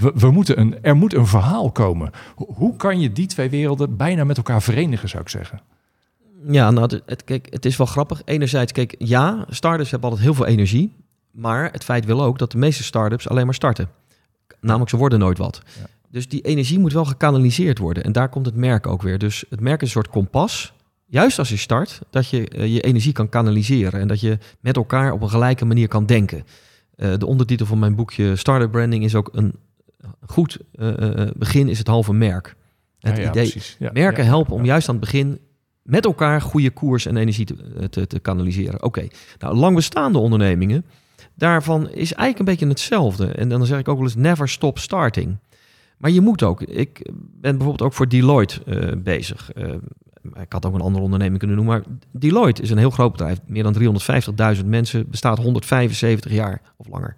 we, 0.00 0.12
we 0.14 0.30
moeten 0.30 0.60
een, 0.60 0.82
er 0.82 0.96
moet 0.96 1.14
een 1.14 1.26
verhaal 1.26 1.70
komen. 1.70 2.10
Hoe 2.34 2.76
kan 2.76 3.00
je 3.00 3.12
die 3.12 3.26
twee 3.26 3.50
werelden 3.50 3.96
bijna 3.96 4.24
met 4.24 4.36
elkaar 4.36 4.62
verenigen, 4.62 5.08
zou 5.08 5.22
ik 5.22 5.28
zeggen? 5.28 5.60
Ja, 6.46 6.70
nou, 6.70 7.00
het, 7.06 7.24
kijk, 7.24 7.46
het 7.50 7.64
is 7.64 7.76
wel 7.76 7.86
grappig. 7.86 8.22
Enerzijds, 8.24 8.72
kijk, 8.72 8.94
ja, 8.98 9.46
startups 9.48 9.90
hebben 9.90 10.08
altijd 10.08 10.26
heel 10.26 10.36
veel 10.36 10.46
energie. 10.46 10.96
Maar 11.30 11.72
het 11.72 11.84
feit 11.84 12.04
wil 12.04 12.22
ook 12.22 12.38
dat 12.38 12.52
de 12.52 12.58
meeste 12.58 12.82
startups 12.82 13.28
alleen 13.28 13.44
maar 13.44 13.54
starten. 13.54 13.88
Namelijk, 14.60 14.90
ze 14.90 14.96
worden 14.96 15.18
nooit 15.18 15.38
wat. 15.38 15.62
Ja. 15.78 15.86
Dus 16.10 16.28
die 16.28 16.40
energie 16.40 16.78
moet 16.78 16.92
wel 16.92 17.04
gekanaliseerd 17.04 17.78
worden. 17.78 18.04
En 18.04 18.12
daar 18.12 18.28
komt 18.28 18.46
het 18.46 18.54
merk 18.54 18.86
ook 18.86 19.02
weer. 19.02 19.18
Dus 19.18 19.44
het 19.48 19.60
merk 19.60 19.80
is 19.80 19.86
een 19.86 19.92
soort 19.92 20.08
kompas. 20.08 20.72
Juist 21.06 21.38
als 21.38 21.48
je 21.48 21.56
start, 21.56 22.00
dat 22.10 22.28
je 22.28 22.48
eh, 22.48 22.74
je 22.74 22.80
energie 22.80 23.12
kan 23.12 23.28
kanaliseren. 23.28 24.00
En 24.00 24.08
dat 24.08 24.20
je 24.20 24.38
met 24.60 24.76
elkaar 24.76 25.12
op 25.12 25.22
een 25.22 25.30
gelijke 25.30 25.64
manier 25.64 25.88
kan 25.88 26.06
denken. 26.06 26.44
Eh, 26.96 27.12
de 27.18 27.26
ondertitel 27.26 27.66
van 27.66 27.78
mijn 27.78 27.94
boekje 27.94 28.36
Startup 28.36 28.70
Branding 28.70 29.04
is 29.04 29.14
ook 29.14 29.30
een 29.32 29.54
goed 30.26 30.58
eh, 30.72 31.26
begin 31.36 31.68
is 31.68 31.78
het 31.78 31.86
halve 31.86 32.12
merk. 32.12 32.56
Het 32.98 33.16
Ja, 33.16 33.22
ja, 33.22 33.30
idee, 33.30 33.50
precies. 33.50 33.76
Merken 33.92 34.24
helpen 34.24 34.54
om 34.54 34.64
juist 34.64 34.88
aan 34.88 34.94
het 34.94 35.04
begin 35.04 35.40
met 35.88 36.04
elkaar 36.04 36.40
goede 36.40 36.70
koers 36.70 37.06
en 37.06 37.16
energie 37.16 37.44
te, 37.44 37.54
eh, 37.78 37.84
te, 37.84 38.06
te 38.06 38.18
kanaliseren. 38.18 38.82
Oké, 38.82 39.06
nou 39.38 39.56
lang 39.56 39.74
bestaande 39.74 40.18
ondernemingen, 40.18 40.84
daarvan 41.34 41.82
is 41.82 42.12
eigenlijk 42.12 42.38
een 42.38 42.44
beetje 42.44 42.66
hetzelfde. 42.66 43.26
En 43.26 43.48
dan 43.48 43.66
zeg 43.66 43.78
ik 43.78 43.88
ook 43.88 43.96
wel 43.96 44.04
eens 44.04 44.14
never 44.14 44.48
stop 44.48 44.78
starting. 44.78 45.36
Maar 45.98 46.10
je 46.10 46.20
moet 46.20 46.42
ook. 46.42 46.62
Ik 46.62 47.10
ben 47.14 47.56
bijvoorbeeld 47.56 47.82
ook 47.82 47.92
voor 47.92 48.08
Deloitte 48.08 48.64
eh, 48.64 48.92
bezig. 48.98 49.52
Eh, 49.52 49.74
ik 50.22 50.52
had 50.52 50.66
ook 50.66 50.74
een 50.74 50.80
andere 50.80 51.04
onderneming 51.04 51.38
kunnen 51.38 51.56
noemen, 51.56 51.74
maar 51.74 51.98
Deloitte 52.10 52.62
is 52.62 52.70
een 52.70 52.78
heel 52.78 52.90
groot 52.90 53.12
bedrijf. 53.12 53.38
Meer 53.46 53.62
dan 53.62 53.74
350.000 54.58 54.66
mensen, 54.66 55.10
bestaat 55.10 55.38
175 55.38 56.32
jaar 56.32 56.60
of 56.76 56.88
langer. 56.88 57.16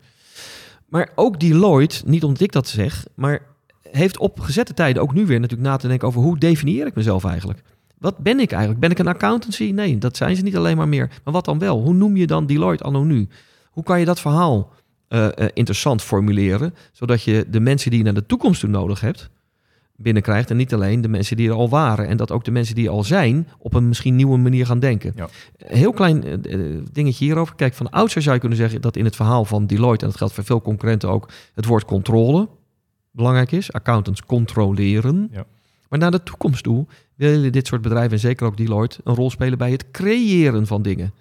Maar 0.88 1.10
ook 1.14 1.40
Deloitte, 1.40 2.02
niet 2.06 2.24
omdat 2.24 2.42
ik 2.42 2.52
dat 2.52 2.68
zeg, 2.68 3.06
maar 3.14 3.42
heeft 3.82 4.18
op 4.18 4.40
gezette 4.40 4.74
tijden 4.74 5.02
ook 5.02 5.14
nu 5.14 5.26
weer 5.26 5.40
natuurlijk 5.40 5.68
na 5.68 5.76
te 5.76 5.88
denken 5.88 6.08
over 6.08 6.20
hoe 6.20 6.38
definieer 6.38 6.86
ik 6.86 6.94
mezelf 6.94 7.24
eigenlijk? 7.24 7.62
Wat 8.00 8.18
ben 8.18 8.40
ik 8.40 8.50
eigenlijk? 8.50 8.80
Ben 8.80 8.90
ik 8.90 8.98
een 8.98 9.06
accountancy? 9.06 9.70
Nee, 9.70 9.98
dat 9.98 10.16
zijn 10.16 10.36
ze 10.36 10.42
niet 10.42 10.56
alleen 10.56 10.76
maar 10.76 10.88
meer. 10.88 11.10
Maar 11.24 11.32
wat 11.34 11.44
dan 11.44 11.58
wel? 11.58 11.80
Hoe 11.80 11.94
noem 11.94 12.16
je 12.16 12.26
dan 12.26 12.46
Deloitte 12.46 12.84
anno 12.84 13.04
nu? 13.04 13.28
Hoe 13.70 13.84
kan 13.84 13.98
je 13.98 14.04
dat 14.04 14.20
verhaal 14.20 14.72
eh, 15.08 15.26
eh, 15.26 15.48
interessant 15.54 16.02
formuleren, 16.02 16.74
zodat 16.92 17.22
je 17.22 17.46
de 17.50 17.60
mensen 17.60 17.90
die 17.90 17.98
je 17.98 18.04
naar 18.04 18.14
de 18.14 18.26
toekomst 18.26 18.60
toe 18.60 18.68
nodig 18.68 19.00
hebt, 19.00 19.30
binnenkrijgt 19.96 20.50
en 20.50 20.56
niet 20.56 20.74
alleen 20.74 21.00
de 21.00 21.08
mensen 21.08 21.36
die 21.36 21.48
er 21.48 21.54
al 21.54 21.68
waren 21.68 22.06
en 22.06 22.16
dat 22.16 22.30
ook 22.30 22.44
de 22.44 22.50
mensen 22.50 22.74
die 22.74 22.86
er 22.86 22.92
al 22.92 23.04
zijn 23.04 23.48
op 23.58 23.74
een 23.74 23.88
misschien 23.88 24.16
nieuwe 24.16 24.36
manier 24.36 24.66
gaan 24.66 24.78
denken. 24.78 25.12
Ja. 25.16 25.28
Heel 25.56 25.92
klein 25.92 26.44
eh, 26.44 26.58
dingetje 26.92 27.24
hierover. 27.24 27.54
Kijk, 27.54 27.74
van 27.74 27.90
oudsher 27.90 28.22
zou 28.22 28.34
je 28.34 28.40
kunnen 28.40 28.58
zeggen 28.58 28.80
dat 28.80 28.96
in 28.96 29.04
het 29.04 29.16
verhaal 29.16 29.44
van 29.44 29.66
Deloitte, 29.66 30.04
en 30.04 30.10
dat 30.10 30.18
geldt 30.18 30.34
voor 30.34 30.44
veel 30.44 30.62
concurrenten 30.62 31.08
ook, 31.08 31.28
het 31.54 31.64
woord 31.64 31.84
controle 31.84 32.48
belangrijk 33.10 33.52
is. 33.52 33.72
Accountants 33.72 34.24
controleren. 34.24 35.28
Ja. 35.32 35.46
Maar 35.90 35.98
naar 35.98 36.10
de 36.10 36.22
toekomst 36.22 36.62
toe 36.62 36.86
willen 37.14 37.52
dit 37.52 37.66
soort 37.66 37.82
bedrijven, 37.82 38.12
en 38.12 38.18
zeker 38.18 38.46
ook 38.46 38.56
Deloitte, 38.56 39.00
een 39.04 39.14
rol 39.14 39.30
spelen 39.30 39.58
bij 39.58 39.70
het 39.70 39.90
creëren 39.90 40.66
van 40.66 40.82
dingen. 40.82 41.14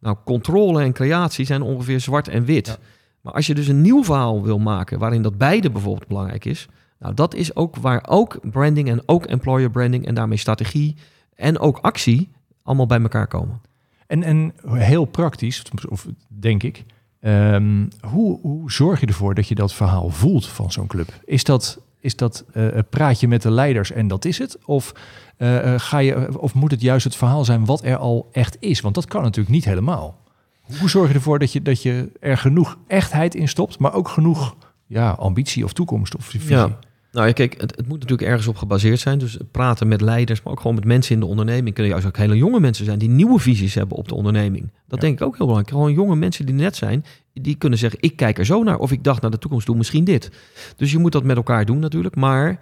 Nou, 0.00 0.16
controle 0.24 0.82
en 0.82 0.92
creatie 0.92 1.44
zijn 1.44 1.62
ongeveer 1.62 2.00
zwart 2.00 2.28
en 2.28 2.44
wit. 2.44 2.66
Ja. 2.66 2.76
Maar 3.20 3.32
als 3.32 3.46
je 3.46 3.54
dus 3.54 3.68
een 3.68 3.80
nieuw 3.80 4.04
verhaal 4.04 4.42
wil 4.42 4.58
maken, 4.58 4.98
waarin 4.98 5.22
dat 5.22 5.38
beide 5.38 5.70
bijvoorbeeld 5.70 6.08
belangrijk 6.08 6.44
is, 6.44 6.68
nou, 6.98 7.14
dat 7.14 7.34
is 7.34 7.56
ook 7.56 7.76
waar 7.76 8.04
ook 8.08 8.50
branding 8.50 8.88
en 8.88 9.02
ook 9.06 9.26
employer 9.26 9.70
branding 9.70 10.06
en 10.06 10.14
daarmee 10.14 10.38
strategie 10.38 10.96
en 11.34 11.58
ook 11.58 11.78
actie 11.78 12.28
allemaal 12.62 12.86
bij 12.86 13.00
elkaar 13.00 13.26
komen. 13.26 13.60
En, 14.06 14.22
en 14.22 14.52
heel 14.64 15.04
praktisch, 15.04 15.62
of 15.88 16.06
denk 16.28 16.62
ik, 16.62 16.84
ehm, 17.20 17.86
hoe, 18.00 18.40
hoe 18.40 18.72
zorg 18.72 19.00
je 19.00 19.06
ervoor 19.06 19.34
dat 19.34 19.48
je 19.48 19.54
dat 19.54 19.72
verhaal 19.72 20.08
voelt 20.08 20.46
van 20.46 20.72
zo'n 20.72 20.86
club? 20.86 21.20
Is 21.24 21.44
dat, 21.44 21.80
is 22.00 22.16
dat 22.16 22.44
eh, 22.52 22.66
praat 22.90 23.20
je 23.20 23.28
met 23.28 23.42
de 23.42 23.50
leiders 23.50 23.92
en 23.92 24.08
dat 24.08 24.24
is 24.24 24.38
het? 24.38 24.58
Of, 24.64 24.92
eh, 25.36 25.74
eh, 25.74 25.80
ga 25.80 25.98
je, 25.98 26.40
of 26.40 26.54
moet 26.54 26.70
het 26.70 26.80
juist 26.80 27.04
het 27.04 27.16
verhaal 27.16 27.44
zijn 27.44 27.64
wat 27.64 27.84
er 27.84 27.96
al 27.96 28.28
echt 28.32 28.56
is? 28.60 28.80
Want 28.80 28.94
dat 28.94 29.06
kan 29.06 29.22
natuurlijk 29.22 29.54
niet 29.54 29.64
helemaal. 29.64 30.18
Hoe 30.78 30.88
zorg 30.88 31.08
je 31.08 31.14
ervoor 31.14 31.38
dat 31.38 31.52
je, 31.52 31.62
dat 31.62 31.82
je 31.82 32.10
er 32.20 32.36
genoeg 32.36 32.78
echtheid 32.86 33.34
in 33.34 33.48
stopt, 33.48 33.78
maar 33.78 33.94
ook 33.94 34.08
genoeg 34.08 34.56
ja, 34.86 35.10
ambitie 35.10 35.64
of 35.64 35.72
toekomst 35.72 36.16
of 36.16 36.24
visie? 36.24 36.50
Ja. 36.50 36.78
Nou 37.12 37.26
ja, 37.26 37.32
kijk, 37.32 37.60
het, 37.60 37.76
het 37.76 37.88
moet 37.88 38.00
natuurlijk 38.00 38.28
ergens 38.28 38.46
op 38.46 38.56
gebaseerd 38.56 39.00
zijn. 39.00 39.18
Dus 39.18 39.38
praten 39.50 39.88
met 39.88 40.00
leiders, 40.00 40.42
maar 40.42 40.52
ook 40.52 40.60
gewoon 40.60 40.74
met 40.74 40.84
mensen 40.84 41.14
in 41.14 41.20
de 41.20 41.26
onderneming. 41.26 41.74
Kunnen 41.74 41.92
juist 41.92 42.06
ook 42.06 42.16
hele 42.16 42.36
jonge 42.36 42.60
mensen 42.60 42.84
zijn 42.84 42.98
die 42.98 43.08
nieuwe 43.08 43.38
visies 43.38 43.74
hebben 43.74 43.96
op 43.96 44.08
de 44.08 44.14
onderneming. 44.14 44.62
Dat 44.88 45.00
Ja. 45.00 45.06
denk 45.06 45.20
ik 45.20 45.26
ook 45.26 45.36
heel 45.36 45.46
belangrijk. 45.46 45.70
Gewoon 45.76 45.92
jonge 45.92 46.16
mensen 46.16 46.46
die 46.46 46.54
net 46.54 46.76
zijn, 46.76 47.04
die 47.34 47.54
kunnen 47.56 47.78
zeggen: 47.78 47.98
ik 48.02 48.16
kijk 48.16 48.38
er 48.38 48.44
zo 48.46 48.62
naar. 48.62 48.78
Of 48.78 48.92
ik 48.92 49.04
dacht 49.04 49.22
naar 49.22 49.30
de 49.30 49.38
toekomst 49.38 49.66
toe, 49.66 49.76
misschien 49.76 50.04
dit. 50.04 50.30
Dus 50.76 50.92
je 50.92 50.98
moet 50.98 51.12
dat 51.12 51.24
met 51.24 51.36
elkaar 51.36 51.64
doen 51.64 51.78
natuurlijk. 51.78 52.16
Maar 52.16 52.58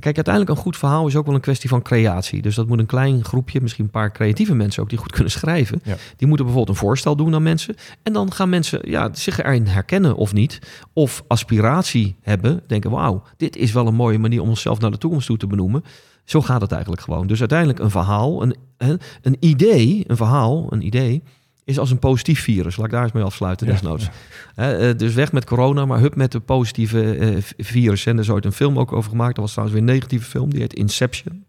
kijk, 0.00 0.16
uiteindelijk 0.16 0.56
een 0.56 0.62
goed 0.62 0.76
verhaal 0.76 1.06
is 1.06 1.16
ook 1.16 1.26
wel 1.26 1.34
een 1.34 1.40
kwestie 1.40 1.68
van 1.68 1.82
creatie. 1.82 2.42
Dus 2.42 2.54
dat 2.54 2.66
moet 2.66 2.78
een 2.78 2.86
klein 2.86 3.24
groepje, 3.24 3.60
misschien 3.60 3.84
een 3.84 3.90
paar 3.90 4.12
creatieve 4.12 4.54
mensen 4.54 4.82
ook 4.82 4.88
die 4.88 4.98
goed 4.98 5.12
kunnen 5.16 5.30
schrijven. 5.30 5.80
Ja. 5.84 5.96
Die 6.16 6.28
moeten 6.28 6.46
bijvoorbeeld 6.46 6.76
een 6.76 6.84
voorstel 6.84 7.16
doen 7.16 7.34
aan 7.34 7.42
mensen. 7.42 7.76
En 8.02 8.12
dan 8.12 8.32
gaan 8.32 8.48
mensen 8.48 8.90
ja, 8.90 9.08
zich 9.12 9.42
erin 9.42 9.66
herkennen 9.66 10.16
of 10.16 10.32
niet. 10.32 10.58
Of 10.92 11.24
aspiratie 11.26 12.16
hebben. 12.20 12.62
Denken, 12.66 12.90
wauw, 12.90 13.22
dit 13.36 13.56
is 13.56 13.72
wel 13.72 13.86
een 13.86 13.94
mooie 13.94 14.18
manier 14.18 14.40
om 14.40 14.48
onszelf 14.48 14.80
naar 14.80 14.90
de 14.90 14.98
toekomst 14.98 15.26
toe 15.26 15.36
te 15.36 15.46
benoemen. 15.46 15.84
Zo 16.24 16.40
gaat 16.40 16.60
het 16.60 16.72
eigenlijk 16.72 17.02
gewoon. 17.02 17.26
Dus 17.26 17.40
uiteindelijk 17.40 17.78
een 17.78 17.90
verhaal, 17.90 18.42
een, 18.42 18.56
een, 18.76 19.00
een 19.22 19.36
idee, 19.40 20.04
een 20.06 20.16
verhaal, 20.16 20.66
een 20.72 20.86
idee... 20.86 21.22
is 21.64 21.78
als 21.78 21.90
een 21.90 21.98
positief 21.98 22.40
virus. 22.40 22.76
Laat 22.76 22.86
ik 22.86 22.92
daar 22.92 23.02
eens 23.02 23.12
mee 23.12 23.22
afsluiten, 23.22 23.66
Ja, 23.66 23.72
desnoods. 23.72 24.08
Hè, 24.54 24.88
eh, 24.88 24.98
dus 24.98 25.14
weg 25.14 25.32
met 25.32 25.44
corona, 25.44 25.86
maar 25.86 26.00
hup 26.00 26.14
met 26.16 26.32
de 26.32 26.40
positieve 26.40 27.16
eh, 27.16 27.36
virus. 27.58 28.06
En 28.06 28.14
er 28.14 28.22
is 28.22 28.30
ooit 28.30 28.44
een 28.44 28.52
film 28.52 28.78
ook 28.78 28.92
over 28.92 29.10
gemaakt. 29.10 29.34
Dat 29.34 29.44
was 29.44 29.52
trouwens 29.52 29.78
weer 29.78 29.88
een 29.88 29.94
negatieve 29.94 30.24
film. 30.30 30.50
Die 30.50 30.60
heet 30.60 30.74
Inception. 30.74 31.44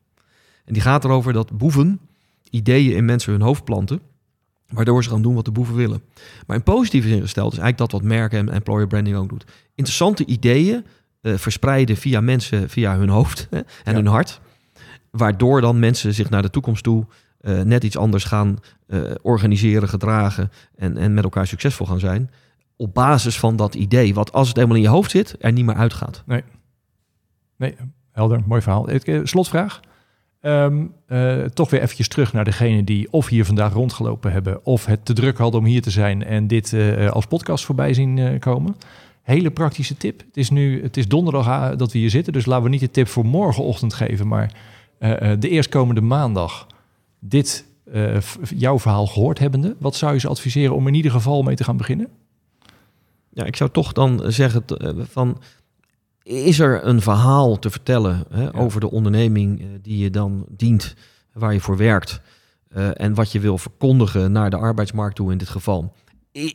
En 0.65 0.73
die 0.73 0.81
gaat 0.81 1.03
erover 1.03 1.33
dat 1.33 1.57
boeven 1.57 1.99
ideeën 2.49 2.95
in 2.95 3.05
mensen 3.05 3.31
hun 3.31 3.41
hoofd 3.41 3.63
planten. 3.63 3.99
Waardoor 4.69 5.03
ze 5.03 5.09
gaan 5.09 5.21
doen 5.21 5.35
wat 5.35 5.45
de 5.45 5.51
boeven 5.51 5.75
willen. 5.75 6.01
Maar 6.47 6.57
in 6.57 6.63
positieve 6.63 7.07
zin 7.07 7.21
gesteld 7.21 7.53
is 7.53 7.59
eigenlijk 7.59 7.91
dat 7.91 8.01
wat 8.01 8.09
merken 8.09 8.39
en 8.39 8.49
employer 8.49 8.87
branding 8.87 9.15
ook 9.15 9.29
doet. 9.29 9.45
Interessante 9.75 10.25
ideeën 10.25 10.85
uh, 11.21 11.37
verspreiden 11.37 11.97
via 11.97 12.21
mensen, 12.21 12.69
via 12.69 12.97
hun 12.97 13.09
hoofd 13.09 13.47
hè, 13.49 13.57
en 13.57 13.65
Ja. 13.83 13.93
hun 13.93 14.05
hart. 14.07 14.39
Waardoor 15.11 15.61
dan 15.61 15.79
mensen 15.79 16.13
zich 16.13 16.29
naar 16.29 16.41
de 16.41 16.49
toekomst 16.49 16.83
toe 16.83 17.05
eh, 17.45 17.61
net 17.61 17.83
iets 17.83 17.97
anders 17.97 18.23
gaan 18.23 18.57
eh, 18.87 18.99
organiseren, 19.21 19.89
gedragen 19.89 20.51
en, 20.75 20.97
en 20.97 21.13
met 21.13 21.23
elkaar 21.23 21.47
succesvol 21.47 21.85
gaan 21.85 21.99
zijn. 21.99 22.31
Op 22.75 22.93
basis 22.93 23.39
van 23.39 23.55
dat 23.55 23.75
idee, 23.75 24.13
wat 24.13 24.31
als 24.31 24.47
het 24.47 24.57
eenmaal 24.57 24.75
in 24.75 24.81
je 24.81 24.87
hoofd 24.87 25.11
zit, 25.11 25.35
er 25.39 25.51
niet 25.51 25.65
meer 25.65 25.75
uitgaat. 25.75 26.23
Nee, 27.57 27.75
helder, 28.11 28.41
mooi 28.45 28.61
verhaal. 28.61 28.87
Eh, 28.87 29.19
slotvraag. 29.23 29.79
Ehm, 30.41 30.85
eh, 31.07 31.43
toch 31.43 31.69
weer 31.69 31.81
eventjes 31.81 32.07
terug 32.07 32.33
naar 32.33 32.43
degene 32.43 32.83
die 32.83 33.11
of 33.11 33.27
hier 33.27 33.45
vandaag 33.45 33.73
rondgelopen 33.73 34.31
hebben... 34.31 34.65
of 34.65 34.85
het 34.85 35.05
te 35.05 35.13
druk 35.13 35.37
hadden 35.37 35.59
om 35.59 35.65
hier 35.65 35.81
te 35.81 35.91
zijn 35.91 36.23
en 36.23 36.47
dit 36.47 36.75
als 37.09 37.25
podcast 37.25 37.65
voorbij 37.65 37.93
zien 37.93 38.39
komen. 38.39 38.75
Hele 39.21 39.51
praktische 39.51 39.97
tip. 39.97 40.19
Het 40.19 40.37
is 40.37 40.49
nu 40.49 40.83
het 40.83 40.97
is 40.97 41.07
donderdag 41.07 41.75
dat 41.75 41.91
we 41.91 41.97
hier 41.97 42.09
zitten, 42.09 42.33
dus 42.33 42.45
laten 42.45 42.63
we 42.63 42.69
niet 42.69 42.79
de 42.79 42.91
tip 42.91 43.07
voor 43.07 43.25
morgenochtend 43.25 43.93
geven... 43.93 44.27
maar 44.27 44.51
de 45.39 45.49
eerstkomende 45.49 46.01
maandag 46.01 46.67
dit, 47.27 47.65
eh, 47.91 48.17
jouw 48.55 48.79
verhaal 48.79 49.07
gehoord 49.07 49.39
hebbende... 49.39 49.75
wat 49.79 49.95
zou 49.95 50.13
je 50.13 50.19
ze 50.19 50.27
adviseren 50.27 50.75
om 50.75 50.87
in 50.87 50.93
ieder 50.93 51.11
geval 51.11 51.43
mee 51.43 51.55
te 51.55 51.63
gaan 51.63 51.77
beginnen? 51.77 52.07
Ja, 53.29 53.43
ik 53.43 53.55
zou 53.55 53.69
toch 53.69 53.93
dan 53.93 54.21
zeggen 54.25 54.65
eh, 54.67 54.89
van... 55.09 55.41
Is 56.23 56.59
er 56.59 56.85
een 56.85 57.01
verhaal 57.01 57.59
te 57.59 57.69
vertellen 57.69 58.23
hè, 58.29 58.55
over 58.55 58.79
de 58.79 58.91
onderneming 58.91 59.59
eh, 59.59 59.67
die 59.81 59.97
je 59.97 60.09
dan 60.09 60.45
dient, 60.49 60.95
waar 61.33 61.53
je 61.53 61.59
voor 61.59 61.77
werkt 61.77 62.21
en 62.93 63.13
wat 63.13 63.31
je 63.31 63.39
wil 63.39 63.57
verkondigen 63.57 64.31
naar 64.31 64.49
de 64.49 64.57
arbeidsmarkt 64.57 65.15
toe 65.15 65.31
in 65.31 65.37
dit 65.37 65.49
geval? 65.49 65.93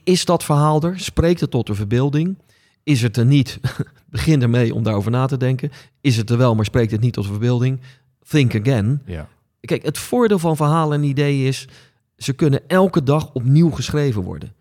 Is 0.04 0.24
dat 0.24 0.44
verhaal 0.44 0.82
er? 0.82 1.00
Spreekt 1.00 1.40
het 1.40 1.50
tot 1.50 1.66
de 1.66 1.74
verbeelding? 1.74 2.38
Is 2.82 3.02
het 3.02 3.16
er 3.16 3.24
niet? 3.26 3.60
Begin 4.10 4.42
ermee 4.42 4.74
om 4.74 4.82
daarover 4.82 5.10
na 5.10 5.26
te 5.26 5.36
denken. 5.36 5.70
Is 6.00 6.16
het 6.16 6.30
er 6.30 6.36
wel, 6.36 6.54
maar 6.54 6.64
spreekt 6.64 6.90
het 6.90 7.00
niet 7.00 7.12
tot 7.12 7.24
de 7.24 7.30
verbeelding? 7.30 7.80
Think 8.28 8.54
again. 8.54 9.02
Ja. 9.04 9.28
Kijk, 9.60 9.82
het 9.82 9.98
voordeel 9.98 10.38
van 10.38 10.56
verhalen 10.56 10.98
en 10.98 11.08
ideeën 11.08 11.46
is, 11.46 11.68
ze 12.16 12.32
kunnen 12.32 12.68
elke 12.68 13.02
dag 13.02 13.32
opnieuw 13.32 13.70
geschreven 13.70 14.22
worden. 14.22 14.54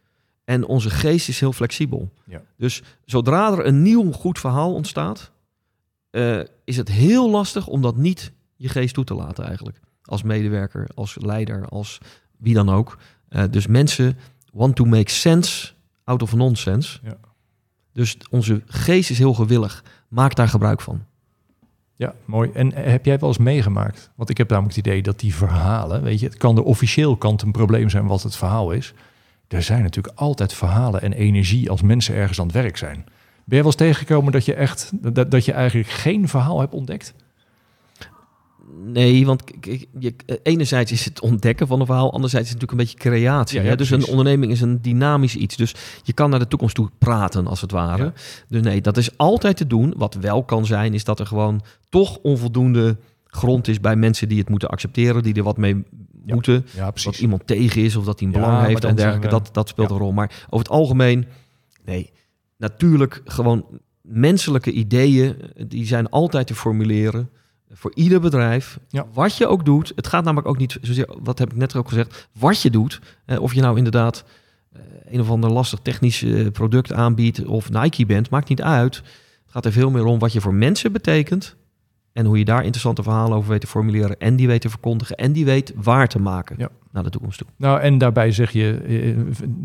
En 0.43 0.65
onze 0.65 0.89
geest 0.89 1.27
is 1.27 1.39
heel 1.39 1.53
flexibel. 1.53 2.13
Ja. 2.25 2.41
Dus 2.57 2.83
zodra 3.05 3.51
er 3.51 3.65
een 3.65 3.81
nieuw 3.81 4.11
goed 4.11 4.39
verhaal 4.39 4.73
ontstaat, 4.73 5.31
eh, 6.09 6.39
is 6.63 6.77
het 6.77 6.89
heel 6.89 7.29
lastig 7.29 7.67
om 7.67 7.81
dat 7.81 7.97
niet 7.97 8.31
je 8.55 8.69
geest 8.69 8.93
toe 8.93 9.03
te 9.03 9.13
laten 9.13 9.45
eigenlijk. 9.45 9.79
Als 10.03 10.23
medewerker, 10.23 10.89
als 10.95 11.17
leider, 11.19 11.67
als 11.67 11.97
wie 12.37 12.53
dan 12.53 12.69
ook. 12.69 12.97
Eh, 13.27 13.43
dus 13.49 13.67
mensen 13.67 14.17
want 14.53 14.75
to 14.75 14.85
make 14.85 15.11
sense 15.11 15.71
out 16.03 16.21
of 16.21 16.35
nonsense. 16.35 16.99
Ja. 17.03 17.17
Dus 17.93 18.17
onze 18.29 18.61
geest 18.65 19.09
is 19.09 19.17
heel 19.17 19.33
gewillig. 19.33 19.83
Maak 20.07 20.35
daar 20.35 20.47
gebruik 20.47 20.81
van. 20.81 21.05
Ja, 21.99 22.13
mooi. 22.25 22.49
En 22.53 22.73
eh, 22.73 22.91
heb 22.91 23.05
jij 23.05 23.19
wel 23.19 23.29
eens 23.29 23.37
meegemaakt? 23.37 24.09
Want 24.15 24.29
ik 24.29 24.37
heb 24.37 24.49
namelijk 24.49 24.75
het 24.75 24.85
idee 24.85 25.01
dat 25.01 25.19
die 25.19 25.35
verhalen, 25.35 26.03
weet 26.03 26.19
je, 26.19 26.25
het 26.25 26.37
kan 26.37 26.55
de 26.55 26.63
officieel 26.63 27.17
kant 27.17 27.41
een 27.41 27.51
probleem 27.51 27.89
zijn 27.89 28.07
wat 28.07 28.23
het 28.23 28.35
verhaal 28.35 28.71
is. 28.71 28.93
Er 29.47 29.63
zijn 29.63 29.81
natuurlijk 29.81 30.17
altijd 30.17 30.53
verhalen 30.53 31.01
en 31.01 31.13
energie 31.13 31.69
als 31.69 31.81
mensen 31.81 32.15
ergens 32.15 32.39
aan 32.39 32.45
het 32.45 32.55
werk 32.55 32.77
zijn. 32.77 32.95
Ben 32.95 33.09
je 33.43 33.55
wel 33.55 33.65
eens 33.65 33.75
tegengekomen 33.75 34.31
dat 34.31 34.45
je 34.45 34.53
echt, 34.53 34.91
dat, 35.15 35.31
dat 35.31 35.45
je 35.45 35.51
eigenlijk 35.51 35.89
geen 35.89 36.27
verhaal 36.27 36.59
hebt 36.59 36.73
ontdekt? 36.73 37.13
Nee, 38.85 39.25
want 39.25 39.43
je, 39.99 40.13
eh, 40.25 40.35
enerzijds 40.43 40.91
is 40.91 41.05
het 41.05 41.21
ontdekken 41.21 41.67
van 41.67 41.79
een 41.79 41.85
verhaal, 41.85 42.13
anderzijds 42.13 42.47
is 42.47 42.53
het 42.53 42.61
natuurlijk 42.61 42.91
een 42.91 42.97
beetje 42.99 43.09
creatie. 43.19 43.61
Ja, 43.61 43.65
hè? 43.65 43.75
dus 43.75 43.89
een 43.89 44.05
onderneming 44.07 44.51
is 44.51 44.61
een 44.61 44.81
dynamisch 44.81 45.35
iets. 45.35 45.55
Dus 45.55 45.75
je 46.03 46.13
kan 46.13 46.29
naar 46.29 46.39
de 46.39 46.47
toekomst 46.47 46.75
toe 46.75 46.89
praten, 46.97 47.47
als 47.47 47.61
het 47.61 47.71
ware. 47.71 48.03
Ja. 48.03 48.13
Dus 48.47 48.61
nee, 48.61 48.81
dat 48.81 48.97
is 48.97 49.17
altijd 49.17 49.57
te 49.57 49.67
doen. 49.67 49.93
Wat 49.97 50.13
wel 50.15 50.43
kan 50.43 50.65
zijn, 50.65 50.93
is 50.93 51.03
dat 51.03 51.19
er 51.19 51.25
gewoon 51.25 51.61
toch 51.89 52.17
onvoldoende 52.17 52.97
grond 53.25 53.67
is 53.67 53.79
bij 53.79 53.95
mensen 53.95 54.29
die 54.29 54.39
het 54.39 54.49
moeten 54.49 54.69
accepteren, 54.69 55.23
die 55.23 55.33
er 55.33 55.43
wat 55.43 55.57
mee 55.57 55.83
moeten. 56.25 56.65
Ja, 56.75 56.91
Dat 57.03 57.19
iemand 57.19 57.47
tegen 57.47 57.81
is 57.81 57.95
of 57.95 58.05
dat 58.05 58.19
hij 58.19 58.27
een 58.27 58.33
belang 58.33 58.53
heeft 58.67 58.83
en 58.83 58.95
dergelijke. 58.95 59.27
we- 59.27 59.33
Dat, 59.43 59.49
dat 59.53 59.69
speelt 59.69 59.89
een 59.89 59.97
rol. 59.97 60.11
Maar 60.11 60.45
over 60.49 60.57
het 60.65 60.69
algemeen, 60.69 61.25
nee, 61.85 62.11
natuurlijk 62.57 63.21
gewoon 63.25 63.65
menselijke 64.01 64.71
ideeën, 64.71 65.35
eh, 65.41 65.65
die 65.67 65.85
zijn 65.85 66.09
altijd 66.09 66.47
te 66.47 66.55
formuleren. 66.55 67.29
Voor 67.71 67.91
ieder 67.95 68.19
bedrijf, 68.19 68.79
Ja. 68.87 69.05
wat 69.13 69.37
je 69.37 69.47
ook 69.47 69.65
doet. 69.65 69.91
Het 69.95 70.07
gaat 70.07 70.23
namelijk 70.23 70.47
ook 70.47 70.57
niet 70.57 70.77
zozeer, 70.81 71.09
wat 71.21 71.39
heb 71.39 71.51
ik 71.51 71.57
net 71.57 71.75
ook 71.75 71.87
gezegd, 71.87 72.29
wat 72.39 72.61
je 72.61 72.69
doet. 72.69 73.01
Eh, 73.25 73.41
of 73.41 73.53
je 73.53 73.61
nou 73.61 73.77
inderdaad 73.77 74.23
eh, 74.73 74.81
een 75.09 75.19
of 75.19 75.29
ander 75.29 75.49
lastig 75.51 75.79
technisch 75.79 76.23
eh, 76.23 76.47
product 76.51 76.91
aanbiedt 76.93 77.45
of 77.45 77.69
Nike 77.71 78.05
bent, 78.05 78.29
maakt 78.29 78.49
niet 78.49 78.61
uit. 78.61 78.95
Het 78.95 79.03
gaat 79.47 79.65
er 79.65 79.71
veel 79.71 79.89
meer 79.91 80.05
om 80.05 80.19
wat 80.19 80.33
je 80.33 80.41
voor 80.41 80.53
mensen 80.53 80.91
betekent. 80.91 81.55
En 82.13 82.25
hoe 82.25 82.37
je 82.37 82.45
daar 82.45 82.63
interessante 82.63 83.03
verhalen 83.03 83.37
over 83.37 83.49
weet 83.49 83.61
te 83.61 83.67
formuleren. 83.67 84.19
En 84.19 84.35
die 84.35 84.47
weet 84.47 84.61
te 84.61 84.69
verkondigen. 84.69 85.15
En 85.15 85.31
die 85.31 85.45
weet 85.45 85.73
waar 85.75 86.07
te 86.07 86.19
maken 86.19 86.55
Ja. 86.59 86.69
naar 86.91 87.03
de 87.03 87.09
toekomst 87.09 87.37
toe. 87.37 87.47
Nou, 87.55 87.79
en 87.81 87.97
daarbij 87.97 88.31
zeg 88.31 88.51
je, 88.51 88.73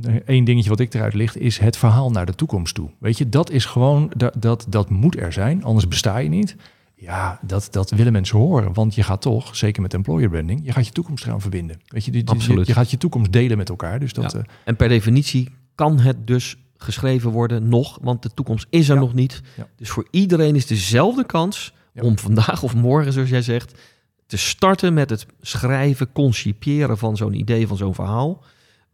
eh, 0.02 0.14
één 0.26 0.44
dingetje 0.44 0.70
wat 0.70 0.80
ik 0.80 0.94
eruit 0.94 1.14
licht, 1.14 1.36
is 1.38 1.58
het 1.58 1.76
verhaal 1.76 2.10
naar 2.10 2.26
de 2.26 2.34
toekomst 2.34 2.74
toe. 2.74 2.90
Weet 2.98 3.18
je, 3.18 3.28
dat 3.28 3.50
is 3.50 3.64
gewoon, 3.64 4.12
dat, 4.16 4.34
dat, 4.38 4.66
dat 4.68 4.90
moet 4.90 5.16
er 5.20 5.32
zijn, 5.32 5.64
anders 5.64 5.88
besta 5.88 6.18
je 6.18 6.28
niet. 6.28 6.56
Ja, 7.04 7.38
dat, 7.42 7.68
dat 7.70 7.90
willen 7.90 8.12
mensen 8.12 8.38
horen, 8.38 8.72
want 8.72 8.94
je 8.94 9.02
gaat 9.02 9.20
toch, 9.22 9.56
zeker 9.56 9.82
met 9.82 9.94
employer 9.94 10.28
branding, 10.28 10.60
je 10.64 10.72
gaat 10.72 10.86
je 10.86 10.92
toekomst 10.92 11.24
eraan 11.24 11.40
verbinden. 11.40 11.80
Weet 11.86 12.04
je, 12.04 12.10
die- 12.10 12.24
je, 12.64 12.72
gaat 12.72 12.90
je 12.90 12.96
toekomst 12.98 13.32
delen 13.32 13.56
met 13.56 13.68
elkaar. 13.68 14.00
Dus 14.00 14.12
dat, 14.12 14.32
Ja. 14.32 14.38
eh, 14.38 14.44
En 14.64 14.76
per 14.76 14.88
definitie 14.88 15.48
kan 15.74 15.98
het 16.00 16.26
dus 16.26 16.56
geschreven 16.76 17.30
worden 17.30 17.68
nog, 17.68 17.98
want 18.02 18.22
de 18.22 18.30
toekomst 18.34 18.66
is 18.70 18.88
er 18.88 18.94
Ja. 18.94 19.00
nog 19.00 19.14
niet. 19.14 19.42
Ja. 19.56 19.66
Dus 19.76 19.90
voor 19.90 20.06
iedereen 20.10 20.56
is 20.56 20.66
dezelfde 20.66 21.24
kans 21.26 21.74
om 21.94 22.18
vandaag 22.18 22.62
of 22.62 22.74
morgen, 22.74 23.12
zoals 23.12 23.28
jij 23.28 23.42
zegt, 23.42 23.80
te 24.26 24.36
starten 24.36 24.94
met 24.94 25.10
het 25.10 25.26
schrijven, 25.40 26.12
concipiëren 26.12 26.98
van 26.98 27.16
zo'n 27.16 27.34
idee, 27.34 27.66
van 27.66 27.76
zo'n 27.76 27.94
verhaal. 27.94 28.42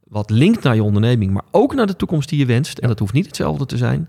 Wat 0.05 0.31
linkt 0.31 0.63
naar 0.63 0.75
je 0.75 0.83
onderneming, 0.83 1.33
maar 1.33 1.45
ook 1.51 1.75
naar 1.75 1.87
de 1.87 1.97
toekomst 1.97 2.29
die 2.29 2.39
je 2.39 2.47
wenst. 2.47 2.79
En 2.79 2.89
dat 2.89 2.99
hoeft 2.99 3.13
niet 3.13 3.27
hetzelfde 3.27 3.67
te 3.67 3.77
zijn. 3.77 4.09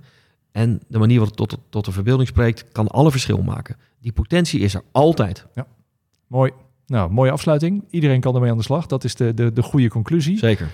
En 0.52 0.82
de 0.88 0.98
manier 0.98 1.18
waarop 1.20 1.38
het 1.38 1.50
tot, 1.50 1.60
tot 1.70 1.86
de 1.86 1.92
verbeelding 1.92 2.28
spreekt, 2.28 2.66
kan 2.72 2.88
alle 2.88 3.12
verschil 3.12 3.42
maken. 3.42 3.76
Die 4.02 4.12
potentie 4.12 4.60
is 4.60 4.74
er 4.74 4.82
altijd. 4.92 5.46
mooi. 6.28 6.52
Nou, 6.86 7.12
mooie 7.12 7.32
afsluiting. 7.32 7.84
Iedereen 7.90 8.20
kan 8.20 8.36
ermee 8.36 8.52
aan 8.52 8.58
de 8.58 8.64
slag. 8.64 8.86
Dat 8.86 9.04
is 9.04 9.16
de, 9.16 9.34
de, 9.34 9.54
de 9.54 9.62
goede 9.62 9.90
conclusie. 9.90 10.38
Zeker. 10.38 10.68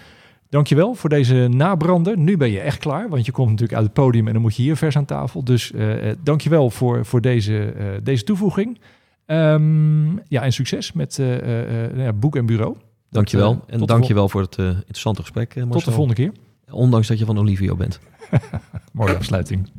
Dankjewel 0.50 0.94
voor 0.94 1.10
deze 1.10 1.48
nabrander. 1.52 2.18
Nu 2.18 2.38
ben 2.38 2.52
je 2.52 2.60
echt 2.60 2.78
klaar, 2.80 3.10
want 3.10 3.26
je 3.26 3.32
komt 3.32 3.50
natuurlijk 3.50 3.78
uit 3.78 3.86
het 3.86 3.94
podium 3.94 4.28
en 4.28 4.34
dan 4.34 4.42
moet 4.42 4.56
je 4.56 4.62
hier 4.62 4.76
vers 4.76 4.98
aan 4.98 5.06
tafel. 5.06 5.44
Dus 5.44 5.72
eh, 5.72 6.12
dankjewel 6.24 6.70
voor, 6.70 7.06
voor 7.06 7.22
deze, 7.22 7.72
eh, 7.72 7.86
deze 8.04 8.24
toevoeging. 8.24 8.80
Ehm, 9.26 10.16
ja, 10.16 10.42
en 10.42 10.54
succes 10.54 10.92
met 10.92 11.18
nou 11.18 12.02
ja, 12.02 12.14
boek 12.14 12.36
en 12.36 12.46
bureau. 12.46 12.76
Dankjewel. 13.10 13.54
tot 13.54 13.70
en 13.70 13.80
dankjewel 13.80 14.30
voor 14.30 14.42
het 14.42 14.58
interessante 14.58 15.22
gesprek, 15.22 15.54
Tot 15.54 15.86
de 15.86 15.92
volgende 15.92 16.14
keer. 16.14 16.32
Ondanks 16.70 17.08
dat 17.08 17.20
je 17.20 17.26
van 17.26 17.38
Olivio 17.38 17.76
bent. 17.76 18.00
Mooie 18.94 19.16
afsluiting. 19.16 19.72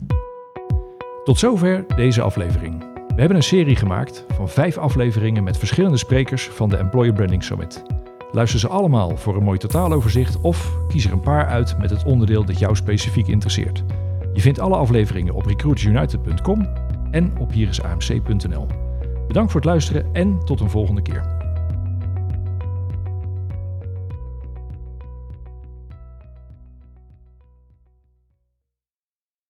Tot 1.24 1.38
zover 1.38 1.84
deze 1.96 2.22
aflevering. 2.22 2.88
We 3.18 3.24
hebben 3.24 3.42
een 3.42 3.48
serie 3.48 3.76
gemaakt 3.76 4.24
van 4.28 4.48
vijf 4.48 4.76
afleveringen 4.76 5.44
met 5.44 5.59
verschillende 5.59 5.96
sprekers 5.96 6.48
van 6.48 6.68
de 6.68 6.76
Employer 6.76 7.12
Branding 7.12 7.44
Summit. 7.44 7.83
Luister 8.33 8.61
ze 8.61 8.68
allemaal 8.68 9.16
voor 9.16 9.37
een 9.37 9.42
mooi 9.42 9.59
totaaloverzicht 9.59 10.40
of 10.40 10.76
kies 10.88 11.04
er 11.04 11.12
een 11.12 11.20
paar 11.20 11.46
uit 11.46 11.78
met 11.78 11.90
het 11.90 12.04
onderdeel 12.04 12.44
dat 12.44 12.59
jou 12.59 12.76
specifiek 12.76 13.28
interesseert. 13.28 13.85
Je 14.33 14.40
vindt 14.40 14.61
alle 14.61 14.76
afleveringen 14.76 15.35
op 15.35 15.46
recruitersunited.com 15.46 16.68
en 17.11 17.38
op 17.38 17.52
hierisamc.nl. 17.52 18.66
Bedankt 19.26 19.52
voor 19.52 19.61
het 19.61 19.70
luisteren 19.70 20.07
en 20.12 20.44
tot 20.44 20.61
een 20.61 20.70
volgende 20.70 21.02
keer. 21.02 21.38